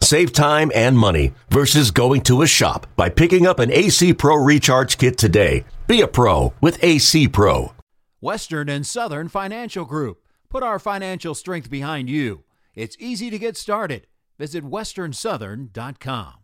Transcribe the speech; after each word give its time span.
Save 0.00 0.32
time 0.32 0.70
and 0.74 0.96
money 0.98 1.32
versus 1.50 1.90
going 1.90 2.20
to 2.22 2.42
a 2.42 2.46
shop 2.46 2.86
by 2.96 3.08
picking 3.08 3.46
up 3.46 3.58
an 3.58 3.72
AC 3.72 4.14
Pro 4.14 4.36
Recharge 4.36 4.98
Kit 4.98 5.18
today. 5.18 5.64
Be 5.86 6.00
a 6.00 6.08
pro 6.08 6.52
with 6.60 6.82
AC 6.82 7.28
Pro. 7.28 7.72
Western 8.20 8.68
and 8.68 8.86
Southern 8.86 9.28
Financial 9.28 9.84
Group. 9.84 10.22
Put 10.48 10.62
our 10.62 10.78
financial 10.78 11.34
strength 11.34 11.70
behind 11.70 12.08
you. 12.08 12.44
It's 12.74 12.96
easy 12.98 13.30
to 13.30 13.38
get 13.38 13.56
started. 13.56 14.06
Visit 14.38 14.64
westernsouthern.com. 14.64 16.34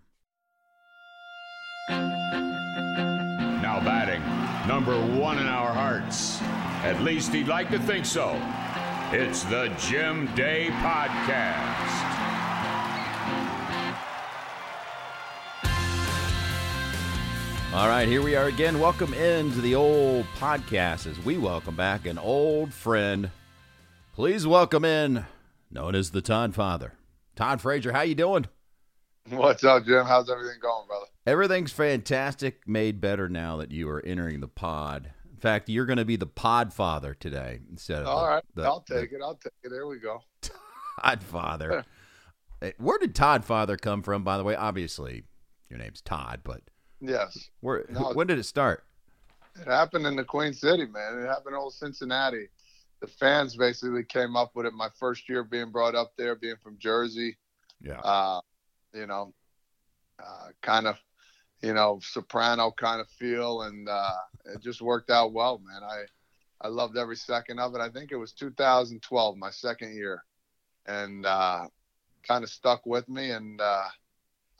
Now 3.62 3.80
batting, 3.84 4.22
number 4.68 4.94
one 5.20 5.38
in 5.38 5.46
our 5.46 5.72
hearts. 5.72 6.40
At 6.84 7.02
least 7.02 7.32
he'd 7.32 7.48
like 7.48 7.70
to 7.70 7.78
think 7.78 8.06
so. 8.06 8.40
It's 9.12 9.44
the 9.44 9.72
Jim 9.78 10.32
Day 10.34 10.68
Podcast. 10.80 12.11
All 17.74 17.88
right, 17.88 18.06
here 18.06 18.20
we 18.22 18.36
are 18.36 18.46
again. 18.48 18.78
Welcome 18.80 19.14
into 19.14 19.62
the 19.62 19.74
old 19.74 20.26
podcast 20.38 21.06
as 21.06 21.18
we 21.24 21.38
welcome 21.38 21.74
back 21.74 22.04
an 22.04 22.18
old 22.18 22.72
friend. 22.74 23.30
Please 24.12 24.46
welcome 24.46 24.84
in, 24.84 25.24
known 25.70 25.94
as 25.94 26.10
the 26.10 26.20
Todd 26.20 26.54
Father. 26.54 26.92
Todd 27.34 27.62
Frazier, 27.62 27.92
how 27.92 28.02
you 28.02 28.14
doing? 28.14 28.44
What's 29.30 29.64
up, 29.64 29.86
Jim? 29.86 30.04
How's 30.04 30.28
everything 30.28 30.58
going, 30.60 30.86
brother? 30.86 31.06
Everything's 31.26 31.72
fantastic, 31.72 32.68
made 32.68 33.00
better 33.00 33.26
now 33.30 33.56
that 33.56 33.70
you 33.70 33.88
are 33.88 34.04
entering 34.04 34.40
the 34.40 34.48
pod. 34.48 35.10
In 35.32 35.38
fact, 35.38 35.70
you're 35.70 35.86
going 35.86 35.96
to 35.96 36.04
be 36.04 36.16
the 36.16 36.26
pod 36.26 36.74
father 36.74 37.14
today 37.14 37.60
instead 37.70 38.02
of 38.02 38.06
All 38.08 38.22
the, 38.22 38.28
right, 38.28 38.44
the- 38.54 38.62
I'll 38.64 38.80
take 38.82 39.10
the 39.10 39.16
it. 39.16 39.22
I'll 39.22 39.36
take 39.36 39.52
it. 39.64 39.70
There 39.70 39.86
we 39.86 39.98
go. 39.98 40.20
Todd 41.02 41.22
Father. 41.22 41.84
Eh, 42.60 42.72
Where 42.76 42.98
did 42.98 43.14
Todd 43.14 43.46
Father 43.46 43.78
come 43.78 44.02
from, 44.02 44.24
by 44.24 44.36
the 44.36 44.44
way? 44.44 44.54
Obviously, 44.54 45.22
your 45.70 45.78
name's 45.78 46.02
Todd, 46.02 46.40
but 46.44 46.60
Yes, 47.04 47.50
where, 47.60 47.84
No. 47.88 48.12
when 48.12 48.28
did 48.28 48.38
it 48.38 48.44
start? 48.44 48.84
it 49.60 49.66
happened 49.66 50.06
in 50.06 50.16
the 50.16 50.24
Queen 50.24 50.54
City, 50.54 50.86
man. 50.86 51.18
It 51.18 51.26
happened 51.26 51.48
in 51.48 51.60
old 51.60 51.74
Cincinnati. 51.74 52.48
The 53.00 53.06
fans 53.08 53.56
basically 53.56 54.04
came 54.04 54.36
up 54.36 54.52
with 54.54 54.64
it 54.66 54.72
my 54.72 54.88
first 54.98 55.28
year 55.28 55.42
being 55.42 55.70
brought 55.70 55.94
up 55.96 56.12
there, 56.16 56.36
being 56.36 56.56
from 56.62 56.78
Jersey. 56.78 57.36
Yeah. 57.82 57.98
Uh, 57.98 58.40
you 58.94 59.06
know, 59.06 59.34
uh, 60.24 60.48
kind 60.62 60.86
of, 60.86 60.96
you 61.60 61.74
know, 61.74 61.98
soprano 62.02 62.70
kind 62.70 63.00
of 63.00 63.08
feel, 63.08 63.62
and 63.62 63.88
uh, 63.88 64.12
it 64.54 64.62
just 64.62 64.80
worked 64.80 65.10
out 65.10 65.32
well, 65.32 65.58
man. 65.58 65.82
I 65.82 66.04
I 66.64 66.68
loved 66.68 66.96
every 66.96 67.16
second 67.16 67.58
of 67.58 67.74
it. 67.74 67.80
I 67.80 67.88
think 67.90 68.12
it 68.12 68.16
was 68.16 68.32
2012, 68.32 69.36
my 69.36 69.50
second 69.50 69.96
year, 69.96 70.22
and 70.86 71.26
uh, 71.26 71.66
kind 72.26 72.44
of 72.44 72.50
stuck 72.50 72.86
with 72.86 73.08
me, 73.08 73.32
and 73.32 73.60
uh, 73.60 73.88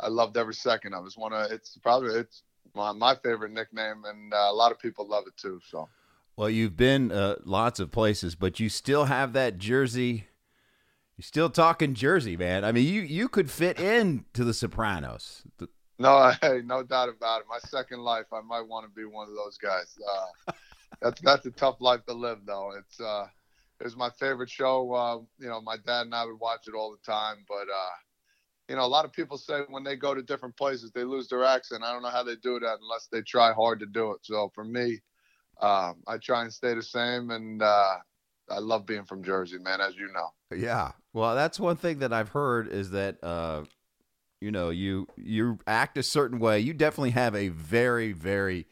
I 0.00 0.08
loved 0.08 0.36
every 0.36 0.54
second 0.54 0.94
of 0.94 1.04
it. 1.04 1.08
It's 1.08 1.18
one 1.18 1.32
of 1.32 1.50
it's 1.50 1.78
probably 1.78 2.14
it's 2.14 2.42
my, 2.74 2.92
my 2.92 3.14
favorite 3.14 3.52
nickname, 3.52 4.04
and 4.06 4.32
uh, 4.32 4.48
a 4.50 4.54
lot 4.54 4.72
of 4.72 4.78
people 4.78 5.06
love 5.06 5.24
it 5.26 5.36
too. 5.36 5.60
So 5.68 5.88
Well, 6.36 6.50
you've 6.50 6.76
been 6.76 7.12
uh, 7.12 7.36
lots 7.44 7.80
of 7.80 7.90
places, 7.90 8.34
but 8.34 8.60
you 8.60 8.68
still 8.68 9.04
have 9.06 9.32
that 9.34 9.58
Jersey. 9.58 10.26
You're 11.16 11.24
still 11.24 11.50
talking 11.50 11.94
Jersey, 11.94 12.36
man. 12.36 12.64
I 12.64 12.72
mean, 12.72 12.92
you 12.92 13.02
you 13.02 13.28
could 13.28 13.50
fit 13.50 13.78
in 13.78 14.24
to 14.34 14.44
the 14.44 14.54
Sopranos. 14.54 15.42
The- 15.58 15.68
no, 15.98 16.32
hey, 16.42 16.62
no 16.64 16.82
doubt 16.82 17.08
about 17.08 17.42
it. 17.42 17.46
My 17.48 17.58
second 17.58 18.00
life, 18.00 18.26
I 18.32 18.40
might 18.40 18.66
want 18.66 18.86
to 18.86 18.92
be 18.94 19.04
one 19.04 19.28
of 19.28 19.34
those 19.34 19.56
guys. 19.58 19.96
Uh, 20.08 20.52
that's 21.00 21.20
that's 21.20 21.46
a 21.46 21.50
tough 21.50 21.76
life 21.80 22.04
to 22.06 22.14
live, 22.14 22.40
though. 22.44 22.72
It's 22.78 23.00
uh, 23.00 23.26
it 23.80 23.84
was 23.84 23.96
my 23.96 24.10
favorite 24.10 24.50
show. 24.50 24.92
Uh, 24.92 25.18
you 25.38 25.48
know, 25.48 25.60
my 25.60 25.76
dad 25.76 26.02
and 26.02 26.14
I 26.14 26.24
would 26.24 26.40
watch 26.40 26.66
it 26.66 26.74
all 26.74 26.92
the 26.92 27.12
time, 27.12 27.44
but 27.48 27.68
uh, 27.68 27.94
you 28.72 28.76
know, 28.76 28.86
a 28.86 28.88
lot 28.88 29.04
of 29.04 29.12
people 29.12 29.36
say 29.36 29.60
when 29.68 29.84
they 29.84 29.96
go 29.96 30.14
to 30.14 30.22
different 30.22 30.56
places, 30.56 30.90
they 30.92 31.04
lose 31.04 31.28
their 31.28 31.44
accent. 31.44 31.84
I 31.84 31.92
don't 31.92 32.00
know 32.00 32.08
how 32.08 32.22
they 32.22 32.36
do 32.36 32.58
that 32.58 32.78
unless 32.80 33.06
they 33.12 33.20
try 33.20 33.52
hard 33.52 33.80
to 33.80 33.86
do 33.86 34.12
it. 34.12 34.20
So 34.22 34.50
for 34.54 34.64
me, 34.64 34.98
um, 35.60 35.96
I 36.06 36.16
try 36.16 36.40
and 36.40 36.50
stay 36.50 36.72
the 36.72 36.82
same, 36.82 37.32
and 37.32 37.62
uh, 37.62 37.96
I 38.48 38.60
love 38.60 38.86
being 38.86 39.04
from 39.04 39.22
Jersey, 39.22 39.58
man, 39.58 39.82
as 39.82 39.94
you 39.96 40.10
know. 40.10 40.56
yeah. 40.56 40.92
Well, 41.12 41.34
that's 41.34 41.60
one 41.60 41.76
thing 41.76 41.98
that 41.98 42.14
I've 42.14 42.30
heard 42.30 42.66
is 42.66 42.92
that 42.92 43.22
uh, 43.22 43.64
you 44.40 44.50
know 44.50 44.70
you 44.70 45.06
you 45.18 45.58
act 45.66 45.98
a 45.98 46.02
certain 46.02 46.38
way. 46.38 46.58
You 46.60 46.72
definitely 46.72 47.10
have 47.10 47.36
a 47.36 47.48
very 47.48 48.12
very 48.12 48.66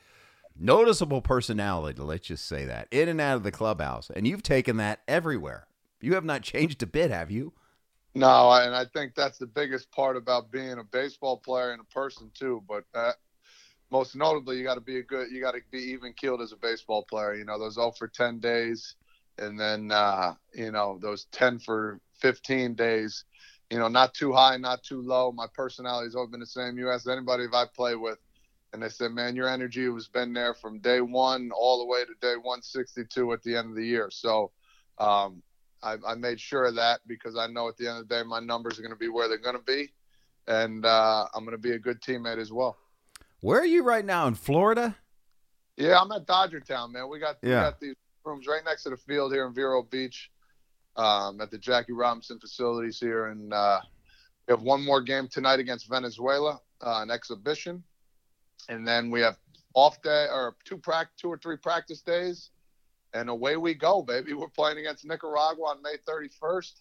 noticeable 0.58 1.20
personality. 1.20 2.00
Let's 2.00 2.26
just 2.26 2.46
say 2.46 2.64
that 2.64 2.88
in 2.90 3.10
and 3.10 3.20
out 3.20 3.36
of 3.36 3.42
the 3.42 3.52
clubhouse, 3.52 4.08
and 4.08 4.26
you've 4.26 4.42
taken 4.42 4.78
that 4.78 5.00
everywhere. 5.06 5.66
You 6.00 6.14
have 6.14 6.24
not 6.24 6.40
changed 6.40 6.82
a 6.82 6.86
bit, 6.86 7.10
have 7.10 7.30
you? 7.30 7.52
No, 8.14 8.50
and 8.52 8.74
I 8.74 8.86
think 8.86 9.14
that's 9.14 9.38
the 9.38 9.46
biggest 9.46 9.90
part 9.92 10.16
about 10.16 10.50
being 10.50 10.78
a 10.78 10.84
baseball 10.84 11.36
player 11.38 11.70
and 11.72 11.80
a 11.80 11.84
person 11.94 12.30
too. 12.34 12.62
But 12.68 12.84
uh, 12.94 13.12
most 13.90 14.16
notably, 14.16 14.58
you 14.58 14.64
got 14.64 14.74
to 14.74 14.80
be 14.80 14.98
a 14.98 15.02
good, 15.02 15.28
you 15.30 15.40
got 15.40 15.52
to 15.54 15.60
be 15.70 15.78
even 15.78 16.12
keeled 16.14 16.40
as 16.40 16.52
a 16.52 16.56
baseball 16.56 17.04
player. 17.08 17.34
You 17.34 17.44
know, 17.44 17.58
those 17.58 17.74
0 17.74 17.92
for 17.92 18.08
10 18.08 18.40
days, 18.40 18.96
and 19.38 19.58
then 19.58 19.92
uh, 19.92 20.34
you 20.52 20.72
know 20.72 20.98
those 21.00 21.26
10 21.32 21.60
for 21.60 22.00
15 22.20 22.74
days. 22.74 23.24
You 23.70 23.78
know, 23.78 23.86
not 23.86 24.14
too 24.14 24.32
high, 24.32 24.56
not 24.56 24.82
too 24.82 25.00
low. 25.02 25.30
My 25.30 25.46
personality's 25.54 26.16
always 26.16 26.32
been 26.32 26.40
the 26.40 26.46
same. 26.46 26.78
You 26.78 26.90
ask 26.90 27.08
anybody 27.08 27.44
if 27.44 27.54
I 27.54 27.66
play 27.66 27.94
with, 27.94 28.18
and 28.72 28.82
they 28.82 28.88
said, 28.88 29.12
"Man, 29.12 29.36
your 29.36 29.48
energy 29.48 29.84
has 29.84 30.08
been 30.08 30.32
there 30.32 30.54
from 30.54 30.80
day 30.80 31.00
one 31.00 31.52
all 31.56 31.78
the 31.78 31.86
way 31.86 32.04
to 32.04 32.14
day 32.20 32.34
162 32.34 33.32
at 33.32 33.42
the 33.44 33.56
end 33.56 33.70
of 33.70 33.76
the 33.76 33.86
year." 33.86 34.10
So. 34.10 34.50
Um, 34.98 35.42
I, 35.82 35.96
I 36.06 36.14
made 36.14 36.40
sure 36.40 36.66
of 36.66 36.74
that 36.76 37.00
because 37.06 37.36
I 37.36 37.46
know 37.46 37.68
at 37.68 37.76
the 37.76 37.88
end 37.88 37.98
of 37.98 38.08
the 38.08 38.14
day 38.14 38.22
my 38.22 38.40
numbers 38.40 38.78
are 38.78 38.82
going 38.82 38.92
to 38.92 38.98
be 38.98 39.08
where 39.08 39.28
they're 39.28 39.38
going 39.38 39.56
to 39.56 39.62
be, 39.62 39.92
and 40.46 40.84
uh, 40.84 41.26
I'm 41.34 41.44
going 41.44 41.56
to 41.56 41.62
be 41.62 41.72
a 41.72 41.78
good 41.78 42.00
teammate 42.00 42.38
as 42.38 42.52
well. 42.52 42.76
Where 43.40 43.60
are 43.60 43.66
you 43.66 43.82
right 43.82 44.04
now 44.04 44.26
in 44.26 44.34
Florida? 44.34 44.96
Yeah, 45.76 45.98
I'm 45.98 46.12
at 46.12 46.26
Dodger 46.26 46.60
Town, 46.60 46.92
man. 46.92 47.08
We 47.08 47.18
got 47.18 47.36
we 47.42 47.48
got 47.62 47.80
these 47.80 47.94
rooms 48.24 48.46
right 48.46 48.62
next 48.64 48.82
to 48.82 48.90
the 48.90 48.98
field 48.98 49.32
here 49.32 49.46
in 49.46 49.54
Vero 49.54 49.82
Beach, 49.82 50.30
um, 50.96 51.40
at 51.40 51.50
the 51.50 51.58
Jackie 51.58 51.92
Robinson 51.92 52.38
facilities 52.38 53.00
here, 53.00 53.26
and 53.28 53.52
uh, 53.52 53.80
we 54.46 54.52
have 54.52 54.62
one 54.62 54.84
more 54.84 55.00
game 55.00 55.28
tonight 55.28 55.58
against 55.58 55.88
Venezuela, 55.88 56.60
uh, 56.84 57.00
an 57.02 57.10
exhibition, 57.10 57.82
and 58.68 58.86
then 58.86 59.10
we 59.10 59.20
have 59.22 59.38
off 59.74 60.02
day 60.02 60.26
or 60.30 60.56
two 60.64 60.76
prac 60.76 61.08
two 61.16 61.28
or 61.28 61.38
three 61.38 61.56
practice 61.56 62.02
days, 62.02 62.50
and 63.14 63.28
away 63.28 63.56
we 63.56 63.74
go, 63.74 64.02
baby. 64.02 64.34
We're 64.34 64.48
playing 64.48 64.78
against 64.78 65.04
Nicaragua 65.04 65.64
on 65.64 65.82
May 65.82 65.96
31st, 66.08 66.80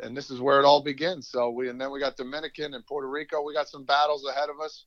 and 0.00 0.16
this 0.16 0.30
is 0.30 0.40
where 0.40 0.60
it 0.60 0.64
all 0.64 0.82
begins. 0.82 1.28
So 1.28 1.50
we 1.50 1.68
and 1.68 1.80
then 1.80 1.90
we 1.90 2.00
got 2.00 2.16
Dominican 2.16 2.74
and 2.74 2.86
Puerto 2.86 3.08
Rico. 3.08 3.42
We 3.42 3.54
got 3.54 3.68
some 3.68 3.84
battles 3.84 4.26
ahead 4.26 4.48
of 4.50 4.60
us, 4.60 4.86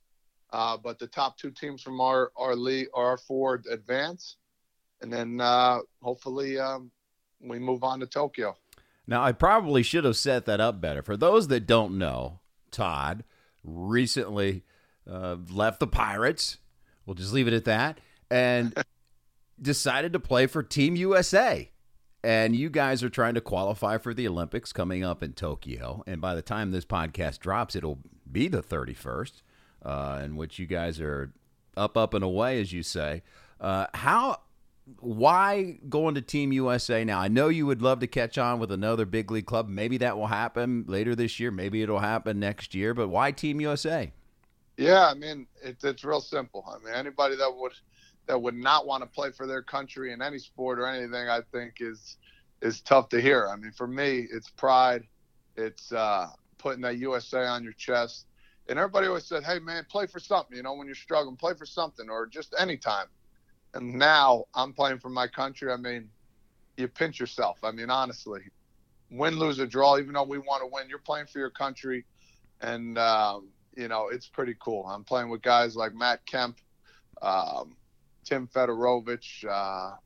uh, 0.52 0.76
but 0.76 0.98
the 0.98 1.06
top 1.06 1.38
two 1.38 1.50
teams 1.50 1.82
from 1.82 2.00
our 2.00 2.32
our 2.36 2.56
league, 2.56 2.88
our 2.94 3.16
four 3.16 3.62
advance, 3.70 4.36
and 5.00 5.12
then 5.12 5.40
uh, 5.40 5.78
hopefully 6.02 6.58
um, 6.58 6.90
we 7.40 7.58
move 7.58 7.84
on 7.84 8.00
to 8.00 8.06
Tokyo. 8.06 8.56
Now, 9.06 9.22
I 9.22 9.32
probably 9.32 9.82
should 9.82 10.04
have 10.04 10.16
set 10.16 10.46
that 10.46 10.60
up 10.60 10.80
better. 10.80 11.02
For 11.02 11.16
those 11.16 11.48
that 11.48 11.66
don't 11.66 11.98
know, 11.98 12.40
Todd 12.70 13.24
recently 13.64 14.64
uh, 15.10 15.36
left 15.50 15.80
the 15.80 15.86
Pirates. 15.86 16.58
We'll 17.04 17.14
just 17.14 17.32
leave 17.32 17.48
it 17.48 17.52
at 17.52 17.64
that. 17.64 17.98
And 18.30 18.72
decided 19.62 20.12
to 20.12 20.20
play 20.20 20.46
for 20.46 20.62
Team 20.62 20.96
USA. 20.96 21.70
And 22.24 22.54
you 22.54 22.70
guys 22.70 23.02
are 23.02 23.10
trying 23.10 23.34
to 23.34 23.40
qualify 23.40 23.98
for 23.98 24.14
the 24.14 24.28
Olympics 24.28 24.72
coming 24.72 25.02
up 25.02 25.22
in 25.22 25.32
Tokyo. 25.32 26.04
And 26.06 26.20
by 26.20 26.34
the 26.34 26.42
time 26.42 26.70
this 26.70 26.84
podcast 26.84 27.40
drops, 27.40 27.74
it'll 27.74 27.98
be 28.30 28.48
the 28.48 28.62
31st, 28.62 29.42
uh, 29.84 30.20
in 30.24 30.36
which 30.36 30.58
you 30.58 30.66
guys 30.66 31.00
are 31.00 31.32
up, 31.76 31.96
up, 31.96 32.14
and 32.14 32.22
away, 32.22 32.60
as 32.60 32.72
you 32.72 32.82
say. 32.82 33.22
Uh, 33.60 33.86
how 33.94 34.40
why 34.98 35.78
going 35.88 36.14
to 36.14 36.20
Team 36.20 36.52
USA 36.52 37.04
now? 37.04 37.20
I 37.20 37.28
know 37.28 37.48
you 37.48 37.66
would 37.66 37.82
love 37.82 38.00
to 38.00 38.06
catch 38.06 38.36
on 38.38 38.58
with 38.58 38.72
another 38.72 39.06
big 39.06 39.30
league 39.30 39.46
club. 39.46 39.68
Maybe 39.68 39.96
that 39.98 40.16
will 40.16 40.26
happen 40.26 40.84
later 40.88 41.14
this 41.14 41.38
year. 41.38 41.50
Maybe 41.50 41.82
it'll 41.82 42.00
happen 42.00 42.40
next 42.40 42.74
year. 42.74 42.94
But 42.94 43.08
why 43.08 43.30
Team 43.30 43.60
USA? 43.60 44.12
Yeah, 44.76 45.06
I 45.06 45.14
mean 45.14 45.46
it's 45.62 45.84
it's 45.84 46.04
real 46.04 46.20
simple. 46.20 46.64
I 46.68 46.84
mean 46.84 46.94
anybody 46.94 47.36
that 47.36 47.54
would 47.54 47.72
that 48.26 48.40
would 48.40 48.54
not 48.54 48.86
want 48.86 49.02
to 49.02 49.08
play 49.08 49.30
for 49.32 49.46
their 49.46 49.62
country 49.62 50.12
in 50.12 50.22
any 50.22 50.38
sport 50.38 50.78
or 50.78 50.86
anything, 50.86 51.28
I 51.28 51.40
think 51.52 51.74
is 51.80 52.16
is 52.62 52.80
tough 52.80 53.08
to 53.10 53.20
hear. 53.20 53.48
I 53.48 53.56
mean 53.56 53.72
for 53.72 53.86
me, 53.88 54.26
it's 54.32 54.50
pride. 54.50 55.04
It's 55.56 55.92
uh, 55.92 56.28
putting 56.58 56.82
that 56.82 56.98
USA 56.98 57.46
on 57.46 57.64
your 57.64 57.72
chest. 57.74 58.26
And 58.68 58.78
everybody 58.78 59.08
always 59.08 59.26
said, 59.26 59.44
"Hey 59.44 59.58
man, 59.58 59.86
play 59.90 60.06
for 60.06 60.20
something." 60.20 60.56
You 60.56 60.62
know, 60.62 60.74
when 60.74 60.86
you're 60.86 60.94
struggling, 60.94 61.36
play 61.36 61.54
for 61.54 61.66
something, 61.66 62.08
or 62.08 62.26
just 62.26 62.54
any 62.58 62.76
time. 62.76 63.06
and 63.74 63.94
now 63.94 64.44
I'm 64.54 64.72
playing 64.72 64.98
for 65.00 65.08
my 65.10 65.26
country. 65.26 65.72
I 65.72 65.76
mean, 65.76 66.08
you 66.76 66.88
pinch 66.88 67.20
yourself. 67.20 67.58
I 67.62 67.72
mean, 67.72 67.90
honestly, 67.90 68.42
win, 69.10 69.38
lose, 69.38 69.60
or 69.60 69.66
draw. 69.66 69.98
Even 69.98 70.14
though 70.14 70.24
we 70.24 70.38
want 70.38 70.62
to 70.62 70.68
win, 70.72 70.88
you're 70.88 70.98
playing 70.98 71.26
for 71.26 71.38
your 71.38 71.50
country, 71.50 72.04
and 72.60 72.98
um, 72.98 73.48
you 73.76 73.88
know 73.88 74.08
it's 74.08 74.28
pretty 74.28 74.54
cool. 74.60 74.86
I'm 74.86 75.04
playing 75.04 75.28
with 75.30 75.42
guys 75.42 75.76
like 75.76 75.94
Matt 75.94 76.24
Kemp, 76.26 76.58
um, 77.22 77.76
Tim 78.24 78.46
Federowicz, 78.46 79.44
uh, 79.48 79.96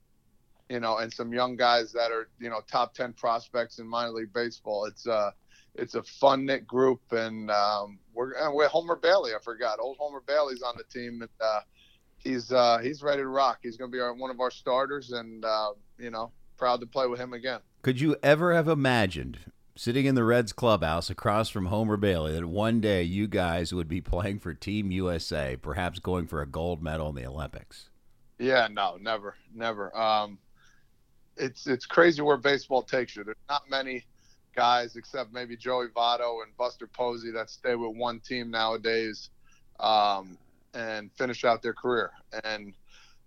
you 0.68 0.80
know, 0.80 0.98
and 0.98 1.12
some 1.12 1.32
young 1.32 1.56
guys 1.56 1.92
that 1.92 2.10
are 2.10 2.28
you 2.38 2.50
know 2.50 2.60
top 2.70 2.94
ten 2.94 3.12
prospects 3.12 3.78
in 3.78 3.86
minor 3.86 4.12
league 4.12 4.32
baseball. 4.32 4.86
It's 4.86 5.06
uh 5.06 5.30
it's 5.78 5.94
a 5.94 6.02
fun 6.02 6.46
knit 6.46 6.66
group, 6.66 7.00
and 7.10 7.50
um, 7.50 7.98
we're 8.14 8.32
and 8.32 8.54
we're 8.54 8.68
Homer 8.68 8.96
Bailey. 8.96 9.32
I 9.34 9.38
forgot, 9.42 9.78
old 9.78 9.96
Homer 9.98 10.22
Bailey's 10.26 10.62
on 10.62 10.74
the 10.76 10.84
team, 10.84 11.20
and 11.22 11.30
uh, 11.40 11.60
he's 12.18 12.52
uh, 12.52 12.78
he's 12.78 13.02
ready 13.02 13.22
to 13.22 13.28
rock. 13.28 13.58
He's 13.62 13.76
going 13.76 13.90
to 13.90 13.94
be 13.94 14.00
our, 14.00 14.14
one 14.14 14.30
of 14.30 14.40
our 14.40 14.50
starters, 14.50 15.12
and 15.12 15.44
uh, 15.44 15.72
you 15.98 16.10
know, 16.10 16.32
proud 16.56 16.80
to 16.80 16.86
play 16.86 17.06
with 17.06 17.20
him 17.20 17.32
again. 17.32 17.60
Could 17.82 18.00
you 18.00 18.16
ever 18.22 18.54
have 18.54 18.68
imagined 18.68 19.38
sitting 19.76 20.06
in 20.06 20.14
the 20.14 20.24
Reds 20.24 20.52
clubhouse 20.52 21.10
across 21.10 21.50
from 21.50 21.66
Homer 21.66 21.96
Bailey 21.96 22.32
that 22.32 22.46
one 22.46 22.80
day 22.80 23.02
you 23.02 23.28
guys 23.28 23.74
would 23.74 23.88
be 23.88 24.00
playing 24.00 24.38
for 24.38 24.54
Team 24.54 24.90
USA, 24.90 25.56
perhaps 25.60 25.98
going 25.98 26.26
for 26.26 26.40
a 26.40 26.46
gold 26.46 26.82
medal 26.82 27.10
in 27.10 27.14
the 27.14 27.26
Olympics? 27.26 27.90
Yeah, 28.38 28.68
no, 28.70 28.98
never, 29.00 29.34
never. 29.54 29.96
Um, 29.96 30.38
it's 31.36 31.66
it's 31.66 31.86
crazy 31.86 32.22
where 32.22 32.36
baseball 32.36 32.82
takes 32.82 33.16
you. 33.16 33.24
There's 33.24 33.36
not 33.48 33.62
many 33.68 34.04
guys 34.54 34.96
except 34.96 35.32
maybe 35.32 35.56
Joey 35.56 35.88
Votto 35.88 36.42
and 36.42 36.56
Buster 36.56 36.86
Posey 36.86 37.30
that 37.32 37.50
stay 37.50 37.74
with 37.74 37.96
one 37.96 38.20
team 38.20 38.50
nowadays 38.50 39.30
um, 39.80 40.38
and 40.74 41.10
finish 41.12 41.44
out 41.44 41.62
their 41.62 41.74
career. 41.74 42.10
And 42.44 42.74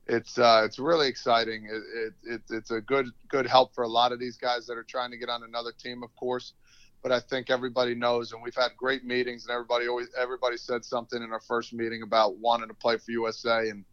it's 0.08 0.38
uh, 0.38 0.64
it's 0.66 0.80
really 0.80 1.08
exciting. 1.08 1.66
It, 1.66 1.84
it, 1.96 2.34
it, 2.34 2.42
it's 2.50 2.72
a 2.72 2.82
good 2.82 3.08
good 3.30 3.48
help 3.48 3.74
for 3.74 3.84
a 3.84 3.88
lot 3.88 4.12
of 4.12 4.20
these 4.20 4.38
guys 4.38 4.66
that 4.68 4.78
are 4.78 4.84
trying 4.84 5.12
to 5.12 5.18
get 5.18 5.30
on 5.30 5.44
another 5.44 5.72
team, 5.72 6.04
of 6.04 6.16
course. 6.16 6.54
But 7.02 7.12
I 7.14 7.20
think 7.20 7.50
everybody 7.50 7.96
knows, 7.96 8.34
and 8.34 8.44
we've 8.44 8.56
had 8.56 8.72
great 8.76 9.06
meetings, 9.06 9.46
and 9.46 9.54
everybody 9.54 9.88
always 9.88 10.10
everybody 10.18 10.58
said 10.58 10.84
something 10.84 11.22
in 11.22 11.32
our 11.32 11.40
first 11.40 11.74
meeting 11.74 12.02
about 12.02 12.38
wanting 12.38 12.68
to 12.68 12.74
play 12.74 12.98
for 12.98 13.12
USA, 13.12 13.70
and 13.70 13.86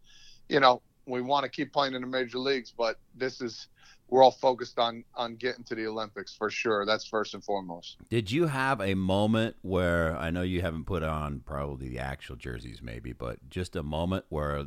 you 0.49 0.59
know 0.59 0.81
we 1.07 1.21
want 1.21 1.43
to 1.43 1.49
keep 1.49 1.73
playing 1.73 1.93
in 1.93 2.01
the 2.01 2.07
major 2.07 2.37
leagues, 2.37 2.71
but 2.77 2.99
this 3.15 3.41
is 3.41 3.67
we're 4.09 4.23
all 4.23 4.31
focused 4.31 4.79
on 4.79 5.03
on 5.15 5.35
getting 5.35 5.63
to 5.65 5.75
the 5.75 5.87
Olympics 5.87 6.33
for 6.33 6.49
sure. 6.49 6.85
That's 6.85 7.05
first 7.05 7.33
and 7.33 7.43
foremost. 7.43 7.97
Did 8.09 8.31
you 8.31 8.47
have 8.47 8.79
a 8.81 8.93
moment 8.93 9.55
where 9.61 10.15
I 10.17 10.29
know 10.29 10.43
you 10.43 10.61
haven't 10.61 10.85
put 10.85 11.03
on 11.03 11.41
probably 11.41 11.89
the 11.89 11.99
actual 11.99 12.35
jerseys, 12.35 12.81
maybe, 12.81 13.13
but 13.13 13.49
just 13.49 13.75
a 13.75 13.83
moment 13.83 14.25
where 14.29 14.65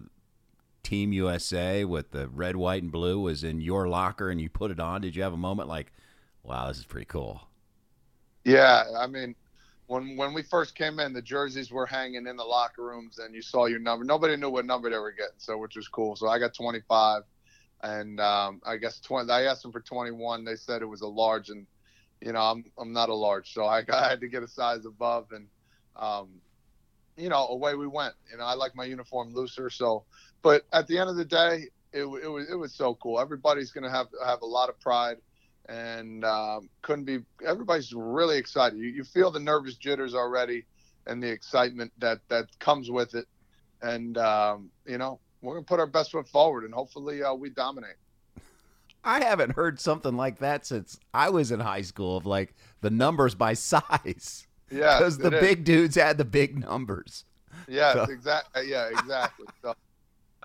Team 0.82 1.12
USA 1.12 1.84
with 1.84 2.10
the 2.10 2.28
red, 2.28 2.56
white, 2.56 2.82
and 2.82 2.92
blue 2.92 3.20
was 3.20 3.44
in 3.44 3.60
your 3.60 3.88
locker 3.88 4.30
and 4.30 4.40
you 4.40 4.48
put 4.48 4.70
it 4.70 4.80
on? 4.80 5.02
Did 5.02 5.16
you 5.16 5.22
have 5.22 5.32
a 5.32 5.38
moment 5.38 5.68
like, 5.68 5.92
"Wow, 6.42 6.68
this 6.68 6.78
is 6.78 6.86
pretty 6.86 7.06
cool"? 7.06 7.48
Yeah, 8.44 8.84
I 8.98 9.06
mean, 9.06 9.34
when 9.90 10.16
when 10.16 10.32
we 10.32 10.44
first 10.44 10.76
came 10.76 11.00
in, 11.00 11.12
the 11.12 11.20
jerseys 11.20 11.72
were 11.72 11.84
hanging 11.84 12.28
in 12.28 12.36
the 12.36 12.44
locker 12.44 12.84
rooms, 12.84 13.18
and 13.18 13.34
you 13.34 13.42
saw 13.42 13.66
your 13.66 13.80
number. 13.80 14.04
Nobody 14.04 14.36
knew 14.36 14.48
what 14.48 14.64
number 14.64 14.88
they 14.88 14.96
were 14.96 15.10
getting, 15.10 15.38
so 15.38 15.58
which 15.58 15.74
was 15.74 15.88
cool. 15.88 16.14
So 16.14 16.28
I 16.28 16.38
got 16.38 16.54
25 16.54 17.24
and 17.82 18.20
um, 18.20 18.60
I 18.64 18.76
guess 18.76 19.00
20. 19.00 19.28
I 19.32 19.42
asked 19.42 19.62
them 19.62 19.72
for 19.72 19.80
21. 19.80 20.44
They 20.44 20.54
said 20.54 20.82
it 20.82 20.86
was 20.86 21.00
a 21.00 21.08
large, 21.08 21.48
and 21.48 21.66
you 22.20 22.32
know 22.32 22.40
I'm 22.40 22.64
I'm 22.78 22.92
not 22.92 23.08
a 23.08 23.14
large, 23.14 23.52
so 23.52 23.64
I, 23.64 23.82
I 23.92 24.08
had 24.08 24.20
to 24.20 24.28
get 24.28 24.44
a 24.44 24.48
size 24.48 24.86
above, 24.86 25.32
and 25.32 25.48
um, 25.96 26.28
you 27.16 27.28
know 27.28 27.48
away 27.48 27.74
we 27.74 27.88
went. 27.88 28.14
You 28.30 28.38
know 28.38 28.44
I 28.44 28.54
like 28.54 28.76
my 28.76 28.84
uniform 28.84 29.34
looser, 29.34 29.70
so 29.70 30.04
but 30.40 30.62
at 30.72 30.86
the 30.86 30.98
end 30.98 31.10
of 31.10 31.16
the 31.16 31.24
day, 31.24 31.64
it, 31.92 32.04
it 32.04 32.28
was 32.28 32.48
it 32.48 32.54
was 32.54 32.72
so 32.72 32.94
cool. 32.94 33.18
Everybody's 33.18 33.72
gonna 33.72 33.90
have 33.90 34.06
have 34.24 34.42
a 34.42 34.46
lot 34.46 34.68
of 34.68 34.78
pride, 34.78 35.16
and 35.70 36.24
um, 36.24 36.68
couldn't 36.82 37.04
be. 37.04 37.20
Everybody's 37.46 37.92
really 37.94 38.36
excited. 38.36 38.78
You, 38.78 38.88
you 38.88 39.04
feel 39.04 39.30
the 39.30 39.38
nervous 39.40 39.76
jitters 39.76 40.14
already, 40.14 40.64
and 41.06 41.22
the 41.22 41.28
excitement 41.30 41.92
that 41.98 42.18
that 42.28 42.46
comes 42.58 42.90
with 42.90 43.14
it, 43.14 43.26
and 43.80 44.18
um, 44.18 44.70
you 44.84 44.98
know 44.98 45.20
we're 45.40 45.54
gonna 45.54 45.64
put 45.64 45.78
our 45.80 45.86
best 45.86 46.10
foot 46.10 46.28
forward, 46.28 46.64
and 46.64 46.74
hopefully 46.74 47.22
uh, 47.22 47.32
we 47.32 47.50
dominate. 47.50 47.94
I 49.02 49.24
haven't 49.24 49.52
heard 49.52 49.80
something 49.80 50.14
like 50.16 50.40
that 50.40 50.66
since 50.66 50.98
I 51.14 51.30
was 51.30 51.52
in 51.52 51.60
high 51.60 51.82
school. 51.82 52.16
Of 52.16 52.26
like 52.26 52.52
the 52.80 52.90
numbers 52.90 53.34
by 53.34 53.54
size. 53.54 54.46
Yeah, 54.70 54.98
because 54.98 55.18
the 55.18 55.32
is. 55.34 55.40
big 55.40 55.64
dudes 55.64 55.94
had 55.96 56.18
the 56.18 56.24
big 56.24 56.58
numbers. 56.58 57.24
Yes, 57.68 57.94
So- 57.94 58.02
exactly. 58.12 58.68
Yeah, 58.70 58.88
exactly. 58.88 59.46
so 59.62 59.74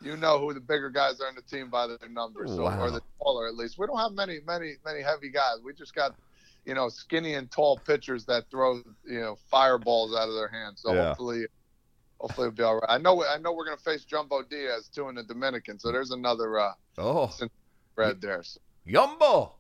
you 0.04 0.18
know 0.18 0.40
who 0.40 0.54
the 0.54 0.60
bigger 0.60 0.90
guys 0.90 1.22
are 1.22 1.30
in 1.30 1.36
the 1.36 1.42
team 1.42 1.70
by 1.70 1.88
their 1.88 1.98
numbers, 2.10 2.50
so, 2.52 2.64
Wow. 2.64 2.80
or 2.82 2.92
the 2.92 3.02
taller 3.26 3.48
at 3.48 3.56
least. 3.56 3.78
We 3.78 3.88
don't 3.88 3.98
have 3.98 4.12
many, 4.14 4.40
many, 4.46 4.74
many 4.86 5.02
heavy 5.02 5.30
guys. 5.30 5.58
We 5.64 5.74
just 5.74 5.96
got, 5.96 6.16
you 6.66 6.74
know, 6.76 6.90
skinny 6.90 7.34
and 7.34 7.50
tall 7.52 7.78
pitchers 7.86 8.26
that 8.26 8.50
throw, 8.52 8.76
you 9.08 9.20
know, 9.20 9.38
fireballs 9.50 10.16
out 10.16 10.30
of 10.30 10.36
their 10.36 10.48
hands. 10.48 10.82
So 10.82 10.94
Yeah. 10.94 11.08
hopefully, 11.10 11.46
hopefully 12.20 12.48
it'll 12.48 12.58
be 12.58 12.64
all 12.64 12.76
right. 12.76 12.90
I 12.90 12.98
know, 12.98 13.24
I 13.26 13.38
know 13.38 13.54
we're 13.54 13.66
gonna 13.66 13.78
face 13.78 14.06
Jumbo 14.06 14.44
Diaz 14.44 14.90
too 14.94 15.10
in 15.10 15.16
the 15.16 15.24
Dominican, 15.24 15.80
so 15.80 15.92
there's 15.92 16.12
another 16.12 16.60
uh, 16.60 16.74
Oh, 16.98 17.34
red 17.96 18.22
there. 18.22 18.44
So 18.44 18.60
Yumbo! 18.88 19.52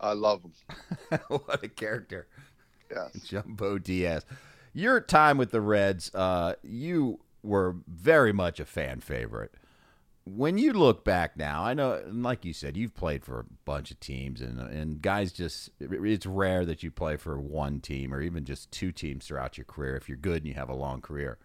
I 0.00 0.12
love 0.14 0.42
him. 0.42 0.52
what 1.28 1.62
a 1.62 1.68
character. 1.68 2.26
Yes. 2.90 3.12
Jumbo 3.24 3.78
Diaz. 3.78 4.24
Your 4.74 5.00
time 5.00 5.38
with 5.38 5.50
the 5.50 5.60
Reds, 5.60 6.12
uh, 6.14 6.54
you 6.62 7.20
were 7.42 7.76
very 7.86 8.32
much 8.32 8.58
a 8.58 8.64
fan 8.64 9.00
favorite. 9.00 9.52
When 10.24 10.56
you 10.56 10.72
look 10.72 11.04
back 11.04 11.36
now, 11.36 11.64
I 11.64 11.74
know, 11.74 12.00
like 12.06 12.44
you 12.44 12.52
said, 12.52 12.76
you've 12.76 12.94
played 12.94 13.24
for 13.24 13.40
a 13.40 13.44
bunch 13.64 13.90
of 13.90 13.98
teams, 13.98 14.40
and 14.40 14.60
and 14.60 15.02
guys 15.02 15.32
just 15.32 15.70
it's 15.80 16.26
rare 16.26 16.64
that 16.64 16.82
you 16.82 16.92
play 16.92 17.16
for 17.16 17.40
one 17.40 17.80
team 17.80 18.14
or 18.14 18.20
even 18.20 18.44
just 18.44 18.70
two 18.70 18.92
teams 18.92 19.26
throughout 19.26 19.58
your 19.58 19.64
career 19.64 19.96
if 19.96 20.08
you're 20.08 20.16
good 20.16 20.38
and 20.42 20.46
you 20.46 20.54
have 20.54 20.68
a 20.68 20.74
long 20.74 21.00
career. 21.00 21.38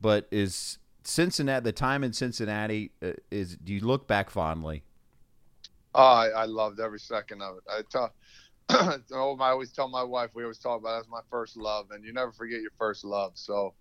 But 0.00 0.28
is 0.30 0.78
Cincinnati 1.02 1.64
the 1.64 1.72
time 1.72 2.04
in 2.04 2.12
Cincinnati 2.12 2.92
uh, 3.02 3.12
is? 3.32 3.56
Do 3.56 3.74
you 3.74 3.80
look 3.80 4.06
back 4.06 4.30
fondly? 4.30 4.84
Oh, 5.94 6.02
I, 6.02 6.28
I 6.28 6.44
loved 6.46 6.80
every 6.80 6.98
second 6.98 7.42
of 7.42 7.56
it. 7.56 7.62
I 7.68 7.82
tell, 7.88 8.14
I 8.68 8.98
always 9.40 9.72
tell 9.72 9.88
my 9.88 10.02
wife, 10.02 10.30
we 10.34 10.42
always 10.42 10.58
talk 10.58 10.80
about 10.80 10.96
that's 10.96 11.08
my 11.08 11.20
first 11.30 11.56
love, 11.56 11.90
and 11.92 12.04
you 12.04 12.12
never 12.12 12.32
forget 12.32 12.60
your 12.60 12.72
first 12.78 13.04
love. 13.04 13.32
So, 13.34 13.74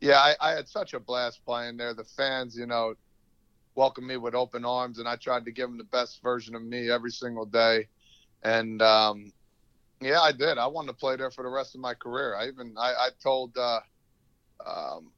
yeah, 0.00 0.18
I, 0.18 0.34
I 0.40 0.50
had 0.52 0.68
such 0.68 0.94
a 0.94 1.00
blast 1.00 1.44
playing 1.44 1.76
there. 1.76 1.94
The 1.94 2.04
fans, 2.04 2.56
you 2.56 2.66
know, 2.66 2.94
welcomed 3.74 4.06
me 4.06 4.16
with 4.16 4.34
open 4.34 4.64
arms, 4.64 4.98
and 4.98 5.08
I 5.08 5.16
tried 5.16 5.44
to 5.46 5.52
give 5.52 5.68
them 5.68 5.78
the 5.78 5.84
best 5.84 6.22
version 6.22 6.54
of 6.54 6.62
me 6.62 6.90
every 6.90 7.10
single 7.10 7.46
day. 7.46 7.88
And 8.42 8.82
um, 8.82 9.32
yeah, 10.00 10.20
I 10.20 10.32
did. 10.32 10.58
I 10.58 10.66
wanted 10.66 10.88
to 10.88 10.94
play 10.94 11.16
there 11.16 11.30
for 11.30 11.44
the 11.44 11.50
rest 11.50 11.74
of 11.74 11.80
my 11.80 11.94
career. 11.94 12.36
I 12.36 12.48
even 12.48 12.74
I, 12.78 12.92
I 12.92 13.08
told 13.22 13.56
uh, 13.56 13.80
um, 14.66 15.12